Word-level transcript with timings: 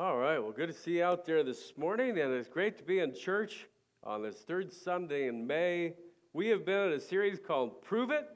All 0.00 0.16
right, 0.16 0.38
well, 0.38 0.50
good 0.50 0.68
to 0.68 0.72
see 0.72 0.92
you 0.92 1.04
out 1.04 1.26
there 1.26 1.42
this 1.42 1.74
morning, 1.76 2.18
and 2.18 2.32
it's 2.32 2.48
great 2.48 2.78
to 2.78 2.82
be 2.82 3.00
in 3.00 3.14
church 3.14 3.66
on 4.02 4.22
this 4.22 4.36
third 4.36 4.72
Sunday 4.72 5.28
in 5.28 5.46
May. 5.46 5.92
We 6.32 6.48
have 6.48 6.64
been 6.64 6.86
in 6.86 6.92
a 6.94 7.00
series 7.00 7.38
called 7.38 7.82
Prove 7.82 8.10
It, 8.10 8.26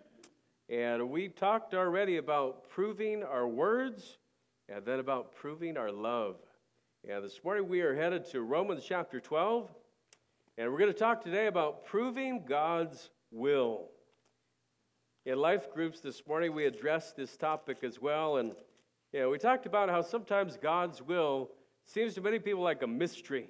and 0.69 1.09
we 1.09 1.29
talked 1.29 1.73
already 1.73 2.19
about 2.19 2.69
proving 2.69 3.23
our 3.23 3.49
words 3.49 4.19
and 4.69 4.85
then 4.85 4.99
about 4.99 5.35
proving 5.35 5.79
our 5.79 5.91
love. 5.91 6.37
And 7.09 7.25
this 7.25 7.43
morning 7.43 7.67
we 7.67 7.81
are 7.81 7.95
headed 7.95 8.31
to 8.33 8.43
Romans 8.43 8.85
chapter 8.87 9.19
12, 9.19 9.71
and 10.59 10.71
we're 10.71 10.79
going 10.79 10.93
to 10.93 10.99
talk 10.99 11.25
today 11.25 11.47
about 11.47 11.87
proving 11.87 12.45
God's 12.47 13.09
will. 13.31 13.89
In 15.25 15.39
life 15.39 15.73
groups 15.73 16.01
this 16.01 16.27
morning, 16.29 16.53
we 16.53 16.67
addressed 16.67 17.17
this 17.17 17.39
topic 17.39 17.79
as 17.83 18.03
well, 18.03 18.37
and 18.37 18.53
yeah, 19.15 19.29
we 19.29 19.39
talked 19.39 19.65
about 19.65 19.91
how 19.91 20.03
sometimes 20.03 20.57
God's 20.57 21.01
will 21.01 21.53
seems 21.85 22.15
to 22.15 22.21
many 22.21 22.41
people 22.41 22.65
like 22.65 22.83
a 22.83 22.87
mystery. 22.89 23.49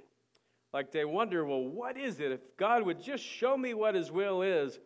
Like 0.75 0.93
they 0.93 1.07
wonder, 1.07 1.43
well, 1.47 1.65
what 1.65 1.97
is 1.97 2.21
it? 2.21 2.33
If 2.33 2.41
God 2.59 2.83
would 2.83 3.03
just 3.03 3.25
show 3.25 3.57
me 3.57 3.73
what 3.73 3.95
His 3.95 4.13
will 4.13 4.43
is, 4.43 4.79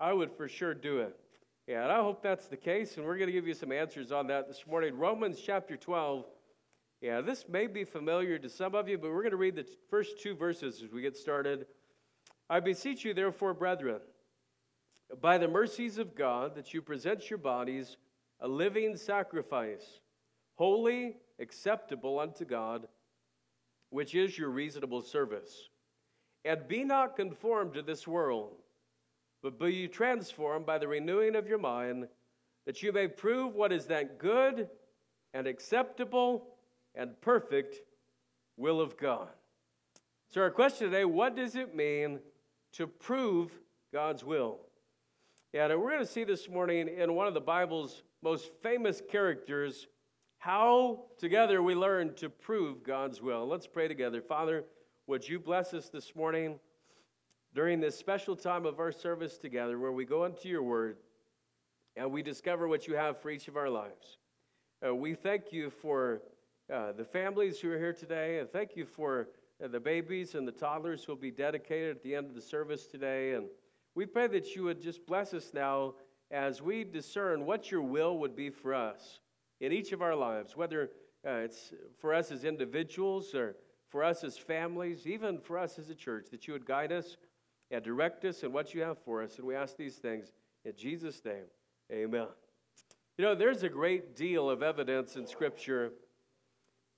I 0.00 0.14
would 0.14 0.32
for 0.32 0.48
sure 0.48 0.72
do 0.72 1.00
it. 1.00 1.14
Yeah, 1.66 1.82
and 1.82 1.92
I 1.92 1.96
hope 1.96 2.22
that's 2.22 2.48
the 2.48 2.56
case, 2.56 2.96
and 2.96 3.04
we're 3.04 3.18
going 3.18 3.26
to 3.26 3.32
give 3.32 3.46
you 3.46 3.52
some 3.52 3.72
answers 3.72 4.10
on 4.10 4.28
that 4.28 4.48
this 4.48 4.64
morning. 4.66 4.96
Romans 4.96 5.38
chapter 5.38 5.76
12. 5.76 6.24
Yeah, 7.02 7.20
this 7.20 7.44
may 7.46 7.66
be 7.66 7.84
familiar 7.84 8.38
to 8.38 8.48
some 8.48 8.74
of 8.74 8.88
you, 8.88 8.96
but 8.96 9.10
we're 9.10 9.22
going 9.22 9.32
to 9.32 9.36
read 9.36 9.56
the 9.56 9.66
first 9.90 10.18
two 10.22 10.34
verses 10.34 10.82
as 10.82 10.90
we 10.92 11.02
get 11.02 11.14
started. 11.14 11.66
I 12.48 12.60
beseech 12.60 13.04
you, 13.04 13.12
therefore, 13.12 13.52
brethren, 13.52 14.00
by 15.20 15.36
the 15.36 15.48
mercies 15.48 15.98
of 15.98 16.14
God, 16.14 16.54
that 16.54 16.72
you 16.72 16.80
present 16.80 17.28
your 17.28 17.38
bodies 17.38 17.98
a 18.40 18.48
living 18.48 18.96
sacrifice 18.96 20.00
holy, 20.54 21.16
acceptable 21.38 22.18
unto 22.18 22.44
God, 22.44 22.86
which 23.90 24.14
is 24.14 24.38
your 24.38 24.50
reasonable 24.50 25.02
service. 25.02 25.68
And 26.44 26.66
be 26.66 26.84
not 26.84 27.16
conformed 27.16 27.74
to 27.74 27.82
this 27.82 28.06
world, 28.06 28.56
but 29.42 29.58
be 29.58 29.72
ye 29.72 29.88
transformed 29.88 30.66
by 30.66 30.78
the 30.78 30.88
renewing 30.88 31.36
of 31.36 31.46
your 31.46 31.58
mind, 31.58 32.08
that 32.66 32.82
you 32.82 32.92
may 32.92 33.08
prove 33.08 33.54
what 33.54 33.72
is 33.72 33.86
that 33.86 34.18
good 34.18 34.68
and 35.34 35.46
acceptable 35.46 36.46
and 36.94 37.20
perfect 37.20 37.76
will 38.56 38.80
of 38.80 38.96
God. 38.96 39.28
So, 40.28 40.40
our 40.40 40.50
question 40.50 40.90
today 40.90 41.04
what 41.04 41.36
does 41.36 41.56
it 41.56 41.74
mean 41.74 42.20
to 42.72 42.86
prove 42.86 43.50
God's 43.92 44.24
will? 44.24 44.60
And 45.54 45.78
we're 45.78 45.90
going 45.90 46.00
to 46.00 46.10
see 46.10 46.24
this 46.24 46.48
morning 46.48 46.88
in 46.88 47.14
one 47.14 47.26
of 47.26 47.34
the 47.34 47.40
Bible's 47.40 48.02
most 48.22 48.50
famous 48.62 49.02
characters 49.10 49.86
how 50.42 50.98
together 51.18 51.62
we 51.62 51.72
learn 51.72 52.12
to 52.12 52.28
prove 52.28 52.82
God's 52.82 53.22
will. 53.22 53.46
Let's 53.46 53.68
pray 53.68 53.86
together. 53.86 54.20
Father, 54.20 54.64
would 55.06 55.28
you 55.28 55.38
bless 55.38 55.72
us 55.72 55.88
this 55.88 56.16
morning 56.16 56.58
during 57.54 57.78
this 57.78 57.96
special 57.96 58.34
time 58.34 58.66
of 58.66 58.80
our 58.80 58.90
service 58.90 59.38
together 59.38 59.78
where 59.78 59.92
we 59.92 60.04
go 60.04 60.24
into 60.24 60.48
your 60.48 60.64
word 60.64 60.96
and 61.94 62.10
we 62.10 62.24
discover 62.24 62.66
what 62.66 62.88
you 62.88 62.96
have 62.96 63.22
for 63.22 63.30
each 63.30 63.46
of 63.46 63.56
our 63.56 63.70
lives. 63.70 64.18
Uh, 64.84 64.92
we 64.92 65.14
thank 65.14 65.52
you 65.52 65.70
for 65.70 66.22
uh, 66.74 66.90
the 66.90 67.04
families 67.04 67.60
who 67.60 67.70
are 67.70 67.78
here 67.78 67.92
today, 67.92 68.40
and 68.40 68.50
thank 68.50 68.74
you 68.74 68.84
for 68.84 69.28
uh, 69.62 69.68
the 69.68 69.78
babies 69.78 70.34
and 70.34 70.48
the 70.48 70.50
toddlers 70.50 71.04
who 71.04 71.12
will 71.12 71.20
be 71.20 71.30
dedicated 71.30 71.94
at 71.94 72.02
the 72.02 72.16
end 72.16 72.26
of 72.26 72.34
the 72.34 72.42
service 72.42 72.86
today. 72.86 73.34
And 73.34 73.46
we 73.94 74.06
pray 74.06 74.26
that 74.26 74.56
you 74.56 74.64
would 74.64 74.82
just 74.82 75.06
bless 75.06 75.34
us 75.34 75.52
now 75.54 75.94
as 76.32 76.60
we 76.60 76.82
discern 76.82 77.46
what 77.46 77.70
your 77.70 77.82
will 77.82 78.18
would 78.18 78.34
be 78.34 78.50
for 78.50 78.74
us 78.74 79.20
in 79.62 79.72
each 79.72 79.92
of 79.92 80.02
our 80.02 80.14
lives, 80.14 80.56
whether 80.56 80.90
uh, 81.24 81.36
it's 81.36 81.72
for 81.98 82.12
us 82.12 82.32
as 82.32 82.44
individuals 82.44 83.32
or 83.34 83.56
for 83.88 84.02
us 84.02 84.24
as 84.24 84.36
families, 84.36 85.06
even 85.06 85.38
for 85.38 85.56
us 85.56 85.78
as 85.78 85.88
a 85.88 85.94
church, 85.94 86.26
that 86.32 86.46
you 86.46 86.52
would 86.52 86.66
guide 86.66 86.90
us 86.90 87.16
and 87.70 87.82
direct 87.82 88.24
us 88.24 88.42
in 88.42 88.52
what 88.52 88.74
you 88.74 88.82
have 88.82 88.98
for 88.98 89.22
us. 89.22 89.38
And 89.38 89.46
we 89.46 89.54
ask 89.54 89.76
these 89.76 89.96
things 89.96 90.32
in 90.64 90.72
Jesus' 90.76 91.24
name. 91.24 91.44
Amen. 91.92 92.26
You 93.16 93.24
know, 93.24 93.34
there's 93.36 93.62
a 93.62 93.68
great 93.68 94.16
deal 94.16 94.50
of 94.50 94.62
evidence 94.62 95.14
in 95.16 95.26
Scripture 95.26 95.92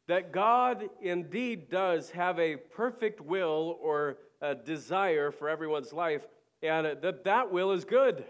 that 0.08 0.32
God 0.32 0.88
indeed 1.02 1.68
does 1.68 2.10
have 2.10 2.38
a 2.38 2.56
perfect 2.56 3.20
will 3.20 3.78
or 3.80 4.16
a 4.40 4.54
desire 4.54 5.30
for 5.30 5.48
everyone's 5.48 5.92
life, 5.92 6.22
and 6.62 6.86
that 7.02 7.24
that 7.24 7.52
will 7.52 7.72
is 7.72 7.84
good. 7.84 8.24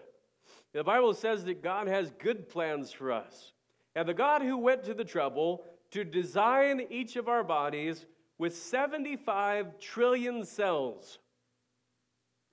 The 0.73 0.83
Bible 0.83 1.15
says 1.15 1.45
that 1.45 1.63
God 1.63 1.87
has 1.87 2.11
good 2.19 2.49
plans 2.49 2.93
for 2.93 3.13
us. 3.13 3.54
And 3.95 4.09
the 4.09 4.15
God 4.15 4.43
who 4.43 4.59
went 4.59 4.85
to 4.85 4.95
the 4.95 5.05
trouble 5.05 5.65
to 5.93 6.05
design 6.05 6.87
each 6.91 7.17
of 7.17 7.29
our 7.29 7.45
bodies 7.45 8.07
with 8.39 8.57
75 8.57 9.79
trillion 9.79 10.45
cells. 10.45 11.19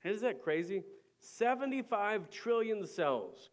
Isn't 0.04 0.22
that 0.22 0.44
crazy? 0.44 0.84
75 1.20 2.30
trillion 2.30 2.86
cells. 2.86 3.50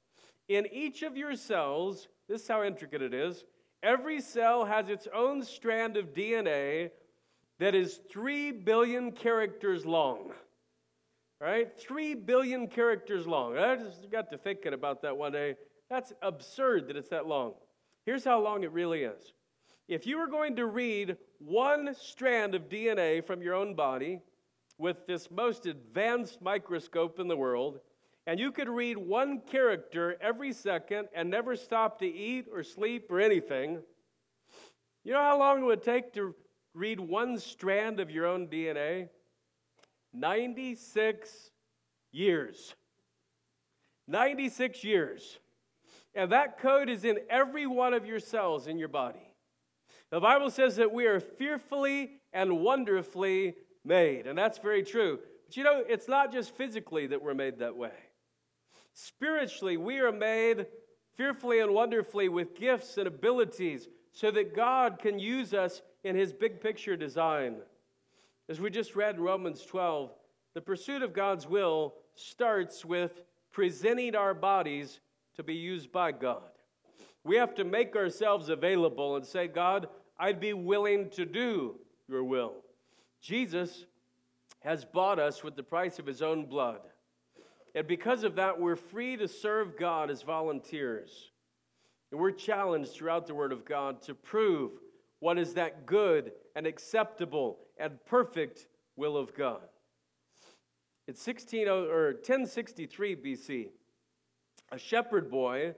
In 0.48 0.66
each 0.72 1.03
of 1.03 1.16
your 1.16 1.37
cells, 1.37 2.09
this 2.28 2.43
is 2.43 2.48
how 2.48 2.62
intricate 2.65 3.03
it 3.03 3.15
is. 3.15 3.44
Every 3.82 4.21
cell 4.21 4.65
has 4.65 4.88
its 4.88 5.06
own 5.15 5.43
strand 5.43 5.97
of 5.97 6.15
DNA 6.15 6.91
that 7.59 7.75
is 7.75 8.00
3 8.10 8.53
billion 8.53 9.12
characters 9.12 9.84
long. 9.87 10.32
Right? 11.41 11.78
3 11.78 12.15
billion 12.15 12.66
characters 12.66 13.27
long. 13.27 13.56
I 13.56 13.77
just 13.77 14.10
got 14.10 14.31
to 14.31 14.38
thinking 14.38 14.72
about 14.72 15.03
that 15.03 15.16
one 15.16 15.32
day. 15.32 15.54
That's 15.88 16.12
absurd 16.21 16.88
that 16.88 16.97
it's 16.97 17.10
that 17.10 17.27
long. 17.27 17.54
Here's 18.09 18.25
how 18.25 18.41
long 18.41 18.65
it 18.65 18.73
really 18.73 19.03
is. 19.03 19.35
If 19.87 20.07
you 20.07 20.17
were 20.17 20.29
going 20.29 20.57
to 20.57 20.65
read 20.65 21.19
one 21.41 21.95
strand 21.95 22.55
of 22.55 22.71
DNA 22.71 23.23
from 23.23 23.43
your 23.43 23.53
own 23.53 23.75
body 23.75 24.21
with 24.79 25.07
this 25.07 25.31
most 25.31 25.67
advanced 25.67 26.41
microscope 26.41 27.21
in 27.21 27.29
the 27.29 27.37
world, 27.37 27.81
and 28.27 28.41
you 28.41 28.51
could 28.51 28.71
read 28.71 28.97
one 28.97 29.43
character 29.43 30.17
every 30.23 30.55
second 30.55 31.09
and 31.15 31.29
never 31.29 31.55
stop 31.55 31.99
to 31.99 32.07
eat 32.07 32.47
or 32.51 32.63
sleep 32.63 33.11
or 33.11 33.21
anything, 33.21 33.83
you 35.05 35.13
know 35.13 35.21
how 35.21 35.39
long 35.39 35.61
it 35.61 35.67
would 35.67 35.83
take 35.83 36.15
to 36.15 36.35
read 36.73 36.99
one 36.99 37.39
strand 37.39 38.01
of 38.01 38.11
your 38.11 38.25
own 38.25 38.47
DNA? 38.49 39.11
96 40.15 41.51
years. 42.11 42.75
96 44.07 44.83
years. 44.83 45.39
And 46.19 46.33
that 46.33 46.59
code 46.59 46.89
is 46.91 47.05
in 47.05 47.21
every 47.31 47.65
one 47.69 47.95
of 47.95 48.05
your 48.05 48.19
cells 48.19 48.67
in 48.67 48.77
your 48.77 48.89
body. 48.89 49.33
The 50.11 50.19
Bible 50.19 50.51
says 50.51 50.75
that 50.75 50.93
we 50.93 51.06
are 51.06 51.21
fearfully 51.21 52.11
and 52.33 52.59
wonderfully 52.59 53.55
made, 53.84 54.27
and 54.27 54.37
that's 54.37 54.59
very 54.59 54.83
true. 54.83 55.21
But 55.47 55.57
you 55.57 55.62
know, 55.62 55.84
it's 55.89 56.09
not 56.09 56.33
just 56.33 56.57
physically 56.57 57.07
that 57.07 57.23
we're 57.23 57.34
made 57.34 57.61
that 57.61 57.77
way. 57.77 57.93
Spiritually, 58.95 59.77
we 59.77 60.01
are 60.01 60.11
made 60.11 60.67
fearfully 61.17 61.61
and 61.61 61.73
wonderfully 61.73 62.28
with 62.28 62.57
gifts 62.57 62.99
and 62.99 63.07
abilities 63.07 63.87
so 64.11 64.33
that 64.33 64.57
God 64.57 64.99
can 64.99 65.21
use 65.21 65.55
us 65.55 65.83
in 66.03 66.17
His 66.17 66.33
big 66.33 66.61
picture 66.61 66.97
design. 66.97 67.59
As 68.49 68.61
we 68.61 68.71
just 68.71 68.97
read 68.97 69.15
in 69.15 69.21
Romans 69.21 69.65
12, 69.65 70.11
the 70.55 70.61
pursuit 70.62 71.03
of 71.03 71.12
God's 71.12 71.47
will 71.47 71.95
starts 72.17 72.84
with 72.84 73.23
presenting 73.53 74.17
our 74.17 74.34
bodies 74.34 74.99
to 75.38 75.44
be 75.44 75.54
used 75.54 75.93
by 75.93 76.10
God. 76.10 76.50
We 77.22 77.37
have 77.37 77.54
to 77.54 77.65
make 77.65 77.94
ourselves 77.94 78.49
available 78.49 79.15
and 79.15 79.25
say, 79.25 79.47
God, 79.47 79.88
I'd 80.19 80.41
be 80.41 80.53
willing 80.53 81.10
to 81.10 81.25
do 81.25 81.76
your 82.09 82.25
will. 82.25 82.54
Jesus 83.22 83.87
has 84.60 84.84
bought 84.84 85.21
us 85.21 85.44
with 85.44 85.54
the 85.54 85.62
price 85.62 86.00
of 86.00 86.06
his 86.06 86.22
own 86.22 86.47
blood. 86.47 86.81
And 87.77 87.87
because 87.87 88.25
of 88.25 88.34
that, 88.34 88.60
we're 88.60 88.75
free 88.75 89.16
to 89.16 89.28
serve 89.28 89.78
God 89.78 90.10
as 90.10 90.22
volunteers. 90.22 91.31
And 92.10 92.21
we're 92.21 92.32
challenged 92.32 92.91
throughout 92.91 93.28
the 93.28 93.34
Word 93.34 93.53
of 93.53 93.65
God 93.65 94.03
to 94.03 94.15
prove 94.15 94.72
what 95.21 95.38
is 95.38 95.54
that 95.54 95.87
good 95.87 96.33
and 96.57 96.66
acceptable 96.66 97.60
and 97.78 98.04
perfect 98.07 98.66
will 98.97 99.16
of 99.16 99.36
God. 99.36 99.68
In 101.07 101.15
16, 101.15 101.68
or 101.68 102.15
1063 102.15 103.15
BC, 103.15 103.68
a 104.70 104.78
shepherd 104.78 105.30
boy 105.30 105.74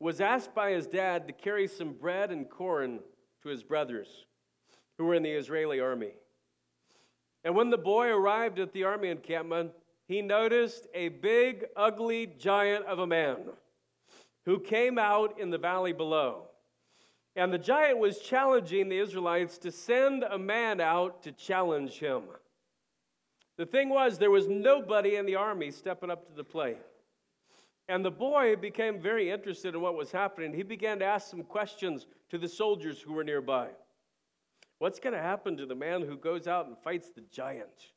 was 0.00 0.20
asked 0.20 0.54
by 0.54 0.70
his 0.70 0.86
dad 0.86 1.26
to 1.26 1.32
carry 1.32 1.66
some 1.66 1.92
bread 1.92 2.30
and 2.30 2.48
corn 2.48 3.00
to 3.42 3.48
his 3.48 3.62
brothers 3.62 4.26
who 4.98 5.04
were 5.04 5.14
in 5.14 5.22
the 5.22 5.30
Israeli 5.30 5.80
army. 5.80 6.12
And 7.44 7.54
when 7.54 7.70
the 7.70 7.78
boy 7.78 8.08
arrived 8.08 8.58
at 8.58 8.72
the 8.72 8.84
army 8.84 9.08
encampment, 9.10 9.72
he 10.06 10.22
noticed 10.22 10.86
a 10.94 11.08
big, 11.08 11.66
ugly 11.76 12.26
giant 12.38 12.84
of 12.86 12.98
a 12.98 13.06
man 13.06 13.38
who 14.44 14.60
came 14.60 14.98
out 14.98 15.38
in 15.38 15.50
the 15.50 15.58
valley 15.58 15.92
below. 15.92 16.48
And 17.36 17.52
the 17.52 17.58
giant 17.58 17.98
was 17.98 18.20
challenging 18.20 18.88
the 18.88 18.98
Israelites 18.98 19.58
to 19.58 19.72
send 19.72 20.22
a 20.22 20.38
man 20.38 20.80
out 20.80 21.22
to 21.24 21.32
challenge 21.32 21.98
him. 21.98 22.22
The 23.56 23.66
thing 23.66 23.88
was, 23.88 24.18
there 24.18 24.30
was 24.30 24.48
nobody 24.48 25.16
in 25.16 25.26
the 25.26 25.36
army 25.36 25.70
stepping 25.70 26.10
up 26.10 26.26
to 26.26 26.34
the 26.34 26.44
plate. 26.44 26.78
And 27.88 28.04
the 28.04 28.10
boy 28.10 28.56
became 28.56 29.00
very 29.00 29.30
interested 29.30 29.74
in 29.74 29.80
what 29.80 29.96
was 29.96 30.10
happening. 30.10 30.54
He 30.54 30.62
began 30.62 30.98
to 31.00 31.04
ask 31.04 31.30
some 31.30 31.42
questions 31.42 32.06
to 32.30 32.38
the 32.38 32.48
soldiers 32.48 33.00
who 33.00 33.12
were 33.12 33.24
nearby. 33.24 33.68
What's 34.78 34.98
going 34.98 35.14
to 35.14 35.20
happen 35.20 35.56
to 35.56 35.66
the 35.66 35.74
man 35.74 36.02
who 36.02 36.16
goes 36.16 36.46
out 36.46 36.66
and 36.66 36.76
fights 36.78 37.10
the 37.10 37.22
giant? 37.30 37.92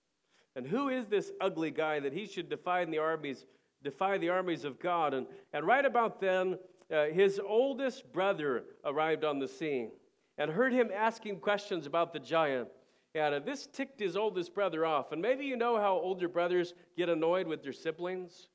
And 0.56 0.68
who 0.68 0.90
is 0.90 1.08
this 1.08 1.32
ugly 1.40 1.72
guy 1.72 2.00
that 2.00 2.14
he 2.14 2.26
should 2.26 2.50
defy 2.50 2.84
the 2.84 2.98
armies, 2.98 3.46
defy 3.84 4.18
the 4.18 4.30
armies 4.30 4.64
of 4.64 4.80
God? 4.80 5.14
And, 5.14 5.28
and 5.54 5.66
right 5.66 5.86
about 5.86 6.20
then, 6.20 6.58
uh, 6.92 7.06
his 7.06 7.40
oldest 7.46 8.12
brother 8.12 8.64
arrived 8.84 9.24
on 9.24 9.40
the 9.40 9.48
scene 9.48 9.92
and 10.38 10.52
heard 10.52 10.74
him 10.74 10.90
asking 10.96 11.40
questions 11.40 11.86
about 11.86 12.14
the 12.14 12.20
giant. 12.20 12.68
And 13.16 13.36
uh, 13.36 13.40
this 13.40 13.68
ticked 13.68 14.00
his 14.00 14.16
oldest 14.16 14.54
brother 14.54 14.86
off. 14.86 15.12
And 15.12 15.22
maybe 15.22 15.46
you 15.46 15.56
know 15.56 15.78
how 15.78 15.94
older 15.94 16.28
brothers 16.28 16.74
get 16.96 17.10
annoyed 17.10 17.48
with 17.48 17.64
their 17.64 17.74
siblings. 17.74 18.50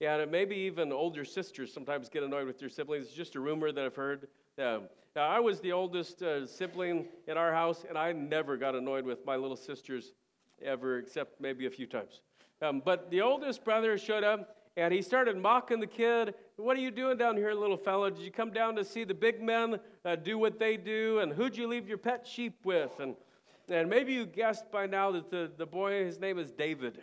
Yeah, 0.00 0.16
and 0.16 0.30
maybe 0.30 0.56
even 0.56 0.92
older 0.92 1.24
sisters 1.24 1.72
sometimes 1.72 2.08
get 2.08 2.22
annoyed 2.22 2.46
with 2.46 2.58
their 2.58 2.68
siblings. 2.68 3.06
It's 3.06 3.14
just 3.14 3.36
a 3.36 3.40
rumor 3.40 3.70
that 3.70 3.84
I've 3.84 3.94
heard. 3.94 4.28
now, 4.58 4.88
I 5.16 5.38
was 5.38 5.60
the 5.60 5.72
oldest 5.72 6.22
uh, 6.22 6.46
sibling 6.46 7.06
in 7.28 7.36
our 7.36 7.52
house, 7.52 7.84
and 7.88 7.96
I 7.96 8.12
never 8.12 8.56
got 8.56 8.74
annoyed 8.74 9.04
with 9.04 9.24
my 9.24 9.36
little 9.36 9.56
sisters 9.56 10.12
ever, 10.62 10.98
except 10.98 11.40
maybe 11.40 11.66
a 11.66 11.70
few 11.70 11.86
times. 11.86 12.20
Um, 12.60 12.82
but 12.84 13.10
the 13.10 13.20
oldest 13.20 13.64
brother 13.64 13.96
showed 13.98 14.24
up, 14.24 14.56
and 14.76 14.92
he 14.92 15.02
started 15.02 15.36
mocking 15.36 15.78
the 15.78 15.86
kid. 15.86 16.34
What 16.56 16.76
are 16.76 16.80
you 16.80 16.90
doing 16.90 17.16
down 17.16 17.36
here, 17.36 17.52
little 17.54 17.76
fellow? 17.76 18.10
Did 18.10 18.24
you 18.24 18.32
come 18.32 18.50
down 18.50 18.74
to 18.76 18.84
see 18.84 19.04
the 19.04 19.14
big 19.14 19.40
men 19.40 19.78
uh, 20.04 20.16
do 20.16 20.38
what 20.38 20.58
they 20.58 20.76
do? 20.76 21.20
And 21.20 21.32
who'd 21.32 21.56
you 21.56 21.68
leave 21.68 21.88
your 21.88 21.98
pet 21.98 22.26
sheep 22.26 22.54
with? 22.64 22.98
And, 22.98 23.14
and 23.68 23.88
maybe 23.88 24.12
you 24.12 24.26
guessed 24.26 24.70
by 24.72 24.86
now 24.86 25.12
that 25.12 25.30
the, 25.30 25.50
the 25.56 25.66
boy, 25.66 26.04
his 26.04 26.18
name 26.18 26.38
is 26.38 26.50
David. 26.50 27.00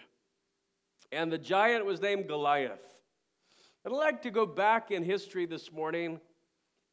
And 1.12 1.32
the 1.32 1.38
giant 1.38 1.86
was 1.86 2.02
named 2.02 2.28
Goliath. 2.28 2.80
I'd 3.86 3.92
like 3.92 4.22
to 4.22 4.32
go 4.32 4.46
back 4.46 4.92
in 4.92 5.04
history 5.04 5.46
this 5.46 5.72
morning 5.72 6.20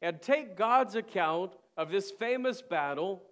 and 0.01 0.21
take 0.21 0.57
God's 0.57 0.95
account 0.95 1.53
of 1.77 1.91
this 1.91 2.11
famous 2.11 2.61
battle 2.61 3.23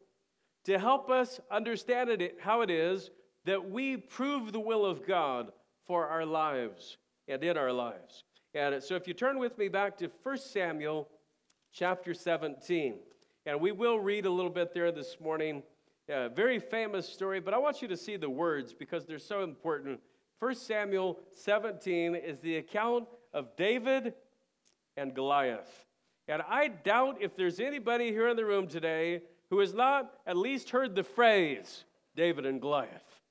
to 0.65 0.77
help 0.77 1.09
us 1.09 1.39
understand 1.49 2.09
it, 2.09 2.37
how 2.41 2.61
it 2.61 2.69
is 2.69 3.09
that 3.45 3.69
we 3.69 3.97
prove 3.97 4.51
the 4.51 4.59
will 4.59 4.85
of 4.85 5.05
God 5.05 5.51
for 5.85 6.07
our 6.07 6.25
lives 6.25 6.97
and 7.27 7.43
in 7.43 7.57
our 7.57 7.71
lives. 7.71 8.23
And 8.53 8.81
so 8.83 8.95
if 8.95 9.07
you 9.07 9.13
turn 9.13 9.39
with 9.39 9.57
me 9.57 9.69
back 9.69 9.97
to 9.97 10.09
1 10.23 10.37
Samuel 10.37 11.09
chapter 11.71 12.13
17, 12.13 12.95
and 13.45 13.61
we 13.61 13.71
will 13.71 13.99
read 13.99 14.25
a 14.25 14.29
little 14.29 14.51
bit 14.51 14.73
there 14.73 14.91
this 14.91 15.17
morning. 15.21 15.63
A 16.09 16.29
very 16.29 16.59
famous 16.59 17.07
story, 17.07 17.39
but 17.39 17.53
I 17.53 17.57
want 17.57 17.81
you 17.81 17.87
to 17.87 17.97
see 17.97 18.17
the 18.17 18.29
words 18.29 18.73
because 18.73 19.05
they're 19.05 19.19
so 19.19 19.43
important. 19.43 20.01
1 20.39 20.55
Samuel 20.55 21.19
17 21.31 22.15
is 22.15 22.39
the 22.39 22.57
account 22.57 23.07
of 23.33 23.55
David 23.55 24.13
and 24.95 25.13
Goliath. 25.13 25.85
And 26.27 26.41
I 26.47 26.67
doubt 26.67 27.17
if 27.21 27.35
there's 27.35 27.59
anybody 27.59 28.11
here 28.11 28.27
in 28.27 28.35
the 28.35 28.45
room 28.45 28.67
today 28.67 29.21
who 29.49 29.59
has 29.59 29.73
not 29.73 30.13
at 30.27 30.37
least 30.37 30.69
heard 30.69 30.95
the 30.95 31.03
phrase 31.03 31.85
David 32.15 32.45
and 32.45 32.61
Goliath. 32.61 33.21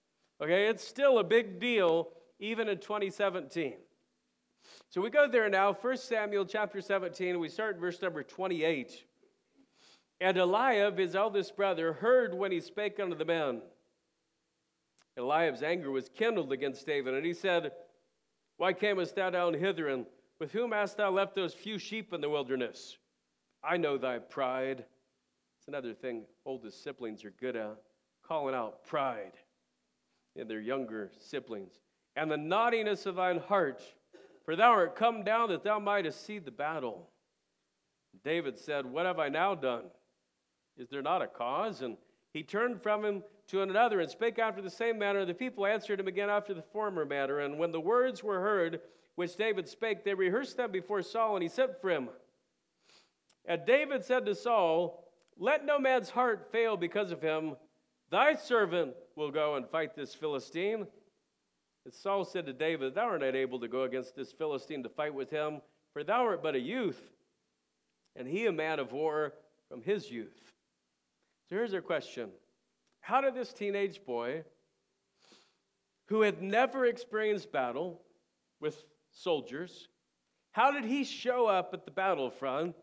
Okay, 0.43 0.67
it's 0.67 0.87
still 0.87 1.19
a 1.19 1.25
big 1.25 1.61
deal 1.61 2.09
even 2.39 2.69
in 2.69 2.79
2017. 2.79 3.75
So 4.89 5.01
we 5.01 5.11
go 5.11 5.29
there 5.29 5.49
now, 5.49 5.73
1 5.73 5.97
Samuel 5.97 6.45
chapter 6.45 6.81
17, 6.81 7.39
we 7.39 7.49
start 7.49 7.79
verse 7.79 8.01
number 8.03 8.23
28. 8.23 9.05
And 10.21 10.37
Eliab, 10.37 10.99
his 10.99 11.15
eldest 11.15 11.57
brother, 11.57 11.93
heard 11.93 12.35
when 12.35 12.51
he 12.51 12.61
spake 12.61 12.99
unto 12.99 13.15
the 13.15 13.25
men. 13.25 13.61
Eliab's 15.17 15.63
anger 15.63 15.91
was 15.91 16.09
kindled 16.09 16.53
against 16.53 16.87
David, 16.87 17.15
and 17.15 17.25
he 17.25 17.33
said, 17.33 17.73
Why 18.59 18.73
camest 18.73 19.17
thou 19.17 19.31
down 19.31 19.55
hither, 19.55 19.89
and 19.89 20.07
with 20.39 20.53
whom 20.53 20.73
hast 20.73 20.99
thou 20.99 21.11
left 21.11 21.35
those 21.35 21.55
few 21.55 21.79
sheep 21.79 22.13
in 22.13 22.21
the 22.21 22.29
wilderness? 22.29 22.99
I 23.65 23.77
know 23.79 23.97
thy 23.97 24.19
pride. 24.19 24.85
It's 25.59 25.69
another 25.69 25.95
thing 25.95 26.25
oldest 26.45 26.83
siblings 26.85 27.25
are 27.25 27.33
good 27.41 27.57
at, 27.57 27.77
calling 28.27 28.55
out 28.55 28.85
pride 28.85 29.33
in 30.37 30.47
their 30.47 30.61
younger 30.61 31.11
siblings. 31.19 31.81
And 32.15 32.31
the 32.31 32.37
naughtiness 32.37 33.07
of 33.07 33.17
thine 33.17 33.39
heart, 33.39 33.83
for 34.45 34.55
thou 34.55 34.71
art 34.71 34.97
come 34.97 35.25
down 35.25 35.49
that 35.49 35.65
thou 35.65 35.79
mightest 35.79 36.25
see 36.25 36.39
the 36.39 36.51
battle. 36.51 37.09
David 38.23 38.59
said, 38.59 38.87
What 38.87 39.07
have 39.07 39.19
I 39.19 39.29
now 39.29 39.55
done? 39.55 39.85
Is 40.77 40.89
there 40.89 41.03
not 41.03 41.23
a 41.23 41.27
cause? 41.27 41.83
And 41.83 41.97
he 42.33 42.43
turned 42.43 42.83
from 42.83 43.05
him 43.05 43.23
to 43.49 43.63
another 43.63 44.01
and 44.01 44.11
spake 44.11 44.39
after 44.39 44.61
the 44.61 44.71
same 44.71 44.99
manner. 44.99 45.25
The 45.25 45.35
people 45.35 45.67
answered 45.67 46.01
him 46.01 46.09
again 46.09 46.31
after 46.31 46.55
the 46.55 46.63
former 46.63 47.05
manner. 47.05 47.41
And 47.41 47.59
when 47.59 47.73
the 47.73 47.81
words 47.81 48.23
were 48.23 48.41
heard 48.41 48.81
which 49.15 49.37
David 49.37 49.69
spake, 49.69 50.05
they 50.05 50.15
rehearsed 50.15 50.57
them 50.57 50.71
before 50.71 51.03
Saul, 51.03 51.37
and 51.37 51.43
he 51.43 51.49
sent 51.49 51.81
for 51.81 51.91
him. 51.91 52.09
And 53.47 53.65
David 53.65 54.05
said 54.05 54.27
to 54.27 54.35
Saul, 54.35 55.09
Let 55.39 55.65
no 55.65 55.79
man's 55.79 56.11
heart 56.11 56.49
fail 56.51 56.77
because 56.77 57.13
of 57.13 57.23
him. 57.23 57.57
Thy 58.11 58.35
servant 58.35 58.95
will 59.15 59.31
go 59.31 59.55
and 59.57 59.69
fight 59.69 59.95
this 59.95 60.15
Philistine. 60.15 60.87
And 61.85 61.95
Saul 61.95 62.25
said 62.25 62.47
to 62.47 62.53
David, 62.53 62.95
Thou 62.95 63.07
art 63.07 63.21
not 63.21 63.35
able 63.35 63.61
to 63.61 63.69
go 63.69 63.85
against 63.85 64.17
this 64.17 64.33
Philistine 64.33 64.83
to 64.83 64.89
fight 64.89 65.15
with 65.15 65.31
him, 65.31 65.61
for 65.93 66.03
thou 66.03 66.25
art 66.25 66.43
but 66.43 66.57
a 66.57 66.61
youth, 66.61 67.01
and 68.17 68.27
he 68.27 68.47
a 68.47 68.53
man 68.53 68.79
of 68.79 68.93
war 68.93 69.35
from 69.69 69.83
his 69.83 70.11
youth. 70.11 70.53
So 71.49 71.55
here's 71.55 71.75
our 71.75 71.81
question 71.81 72.31
How 73.07 73.21
did 73.21 73.37
this 73.37 73.53
teenage 73.53 74.05
boy, 74.05 74.43
who 76.07 76.23
had 76.23 76.43
never 76.43 76.87
experienced 76.87 77.53
battle 77.53 78.03
with 78.61 78.83
soldiers, 79.13 79.87
how 80.51 80.73
did 80.73 80.85
he 80.85 81.05
show 81.05 81.47
up 81.47 81.71
at 81.73 81.85
the 81.85 81.93
battlefront 81.93 82.75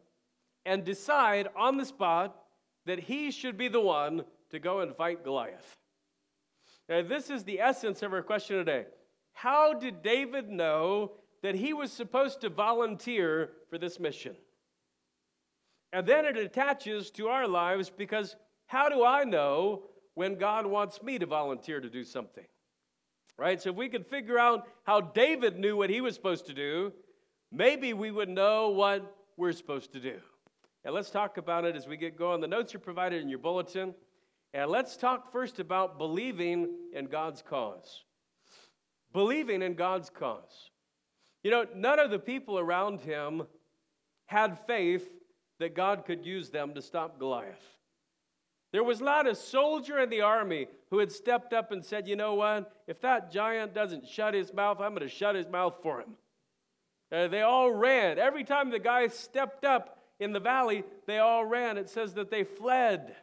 and 0.65 0.85
decide 0.85 1.49
on 1.57 1.75
the 1.75 1.83
spot 1.83 2.37
that 2.85 2.99
he 2.99 3.31
should 3.31 3.57
be 3.57 3.67
the 3.67 3.81
one 3.81 4.23
to 4.51 4.59
go 4.59 4.79
and 4.79 4.95
fight 4.95 5.25
Goliath? 5.25 5.75
Now, 6.87 7.01
this 7.01 7.29
is 7.29 7.43
the 7.43 7.59
essence 7.59 8.01
of 8.01 8.13
our 8.13 8.23
question 8.23 8.55
today. 8.55 8.85
How 9.33 9.73
did 9.73 10.01
David 10.01 10.47
know 10.47 11.15
that 11.41 11.55
he 11.55 11.73
was 11.73 11.91
supposed 11.91 12.39
to 12.39 12.49
volunteer 12.49 13.49
for 13.69 13.77
this 13.77 13.99
mission? 13.99 14.37
And 15.91 16.07
then 16.07 16.23
it 16.23 16.37
attaches 16.37 17.11
to 17.11 17.27
our 17.27 17.45
lives 17.45 17.89
because 17.89 18.37
how 18.67 18.87
do 18.87 19.03
I 19.03 19.25
know 19.25 19.83
when 20.15 20.35
God 20.35 20.65
wants 20.65 21.01
me 21.01 21.17
to 21.19 21.25
volunteer 21.25 21.79
to 21.79 21.89
do 21.89 22.03
something? 22.03 22.45
Right? 23.37 23.61
So 23.61 23.71
if 23.71 23.75
we 23.75 23.89
could 23.89 24.05
figure 24.05 24.37
out 24.37 24.67
how 24.83 25.01
David 25.01 25.57
knew 25.57 25.75
what 25.75 25.89
he 25.89 26.01
was 26.01 26.15
supposed 26.15 26.45
to 26.47 26.53
do, 26.53 26.93
maybe 27.51 27.93
we 27.93 28.11
would 28.11 28.29
know 28.29 28.69
what 28.69 29.15
we're 29.37 29.53
supposed 29.53 29.93
to 29.93 29.99
do. 29.99 30.19
And 30.85 30.93
let's 30.93 31.09
talk 31.09 31.37
about 31.37 31.65
it 31.65 31.75
as 31.75 31.87
we 31.87 31.97
get 31.97 32.17
going. 32.17 32.41
The 32.41 32.47
notes 32.47 32.75
are 32.75 32.79
provided 32.79 33.21
in 33.21 33.29
your 33.29 33.39
bulletin. 33.39 33.95
And 34.53 34.69
let's 34.69 34.97
talk 34.97 35.31
first 35.31 35.59
about 35.59 35.97
believing 35.97 36.67
in 36.93 37.05
God's 37.05 37.41
cause. 37.41 38.03
Believing 39.13 39.61
in 39.61 39.73
God's 39.73 40.09
cause. 40.09 40.69
You 41.43 41.51
know, 41.51 41.65
none 41.75 41.99
of 41.99 42.11
the 42.11 42.19
people 42.19 42.59
around 42.59 43.01
him 43.01 43.43
had 44.25 44.59
faith 44.67 45.07
that 45.59 45.75
God 45.75 46.05
could 46.05 46.25
use 46.25 46.49
them 46.49 46.73
to 46.73 46.81
stop 46.81 47.19
Goliath. 47.19 47.63
There 48.73 48.83
was 48.83 48.99
not 48.99 49.27
a 49.27 49.35
soldier 49.35 49.99
in 49.99 50.09
the 50.09 50.21
army 50.21 50.67
who 50.89 50.97
had 50.97 51.11
stepped 51.11 51.53
up 51.53 51.71
and 51.71 51.85
said, 51.85 52.07
You 52.07 52.15
know 52.15 52.33
what? 52.33 52.73
If 52.87 52.99
that 53.01 53.31
giant 53.31 53.75
doesn't 53.75 54.07
shut 54.07 54.33
his 54.33 54.51
mouth, 54.51 54.81
I'm 54.81 54.95
going 54.95 55.07
to 55.07 55.15
shut 55.15 55.35
his 55.35 55.47
mouth 55.47 55.75
for 55.83 56.01
him. 56.01 56.15
Uh, 57.11 57.27
they 57.27 57.43
all 57.43 57.71
ran. 57.71 58.17
Every 58.17 58.43
time 58.43 58.71
the 58.71 58.79
guy 58.79 59.07
stepped 59.07 59.63
up 59.63 59.99
in 60.19 60.33
the 60.33 60.39
valley, 60.39 60.83
they 61.05 61.19
all 61.19 61.45
ran. 61.45 61.77
It 61.77 61.87
says 61.87 62.15
that 62.15 62.31
they 62.31 62.43
fled. 62.43 63.15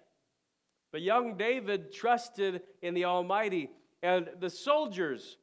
But 0.92 1.02
young 1.02 1.36
David 1.36 1.92
trusted 1.92 2.62
in 2.80 2.94
the 2.94 3.06
Almighty, 3.06 3.70
and 4.04 4.28
the 4.38 4.50
soldiers 4.50 5.36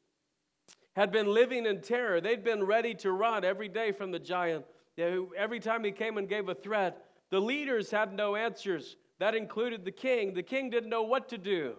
had 0.95 1.11
been 1.11 1.33
living 1.33 1.65
in 1.65 1.81
terror. 1.81 2.21
They'd 2.21 2.45
been 2.45 2.63
ready 2.63 2.93
to 2.95 3.11
run 3.11 3.43
every 3.43 3.67
day 3.67 3.91
from 3.91 4.11
the 4.11 4.19
giant. 4.19 4.63
Every 4.97 5.59
time 5.59 5.83
he 5.83 5.91
came 5.91 6.17
and 6.17 6.29
gave 6.29 6.47
a 6.47 6.55
threat, 6.55 7.05
the 7.29 7.41
leaders 7.41 7.91
had 7.91 8.13
no 8.13 8.37
answers. 8.37 8.95
That 9.19 9.35
included 9.35 9.83
the 9.83 9.91
king. 9.91 10.33
The 10.33 10.43
king 10.43 10.69
didn't 10.69 10.89
know 10.89 11.03
what 11.03 11.29
to 11.29 11.37
do. 11.37 11.75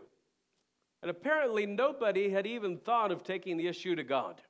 And 1.02 1.10
apparently, 1.10 1.66
nobody 1.66 2.30
had 2.30 2.46
even 2.46 2.78
thought 2.78 3.12
of 3.12 3.22
taking 3.22 3.56
the 3.56 3.68
issue 3.68 3.94
to 3.94 4.02
God. 4.02 4.40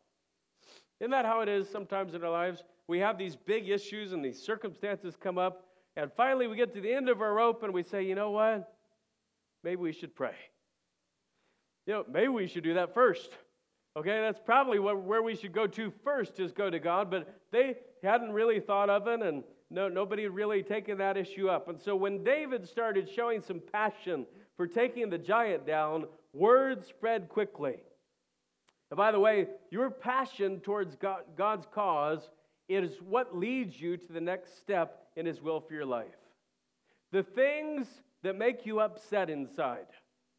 Isn't 1.00 1.11
that 1.11 1.26
how 1.26 1.40
it 1.40 1.49
is 1.49 1.68
sometimes 1.68 2.14
in 2.14 2.25
our 2.25 2.30
lives? 2.30 2.64
We 2.87 2.99
have 3.00 3.18
these 3.18 3.37
big 3.37 3.68
issues 3.68 4.12
and 4.12 4.25
these 4.25 4.42
circumstances 4.42 5.14
come 5.14 5.37
up, 5.37 5.66
and 5.97 6.11
finally 6.16 6.47
we 6.47 6.57
get 6.57 6.73
to 6.75 6.80
the 6.80 6.92
end 6.92 7.09
of 7.11 7.21
our 7.21 7.35
rope 7.35 7.62
and 7.62 7.75
we 7.75 7.83
say, 7.83 8.02
you 8.02 8.14
know 8.14 8.30
what? 8.30 8.73
maybe 9.64 9.76
we 9.76 9.92
should 9.92 10.14
pray. 10.14 10.35
You 11.87 11.95
know, 11.95 12.04
maybe 12.11 12.28
we 12.28 12.47
should 12.47 12.64
do 12.64 12.75
that 12.75 12.95
first. 12.95 13.30
Okay, 13.97 14.21
that's 14.21 14.40
probably 14.45 14.78
where 14.78 15.23
we 15.23 15.35
should 15.35 15.52
go 15.52 15.66
to 15.66 15.92
first 16.04 16.38
is 16.38 16.52
go 16.52 16.71
to 16.71 16.78
God, 16.78 17.11
but 17.11 17.40
they 17.50 17.76
hadn't 18.02 18.33
really 18.33 18.61
thought 18.61 18.90
of 18.90 19.09
it, 19.09 19.23
and 19.23 19.42
no, 19.70 19.88
nobody 19.88 20.26
really 20.26 20.62
taken 20.62 20.98
that 20.98 21.16
issue 21.16 21.48
up. 21.48 21.68
And 21.68 21.78
so 21.78 21.94
when 21.94 22.25
David 22.25 22.66
started 22.66 23.08
showing 23.14 23.40
some 23.40 23.60
passion 23.72 24.26
for 24.56 24.66
taking 24.66 25.10
the 25.10 25.18
giant 25.18 25.66
down, 25.66 26.06
word 26.32 26.82
spread 26.87 27.28
quickly. 27.28 27.76
And 28.90 28.96
by 28.96 29.12
the 29.12 29.20
way, 29.20 29.48
your 29.70 29.90
passion 29.90 30.60
towards 30.60 30.96
God, 30.96 31.22
God's 31.37 31.66
cause 31.72 32.30
is 32.68 32.92
what 33.06 33.37
leads 33.37 33.78
you 33.78 33.96
to 33.96 34.12
the 34.12 34.20
next 34.20 34.58
step 34.60 35.06
in 35.16 35.26
His 35.26 35.42
will 35.42 35.60
for 35.60 35.75
your 35.75 35.87
life. 35.87 36.16
The 37.12 37.22
things 37.22 37.87
that 38.22 38.37
make 38.37 38.64
you 38.64 38.80
upset 38.80 39.28
inside 39.28 39.87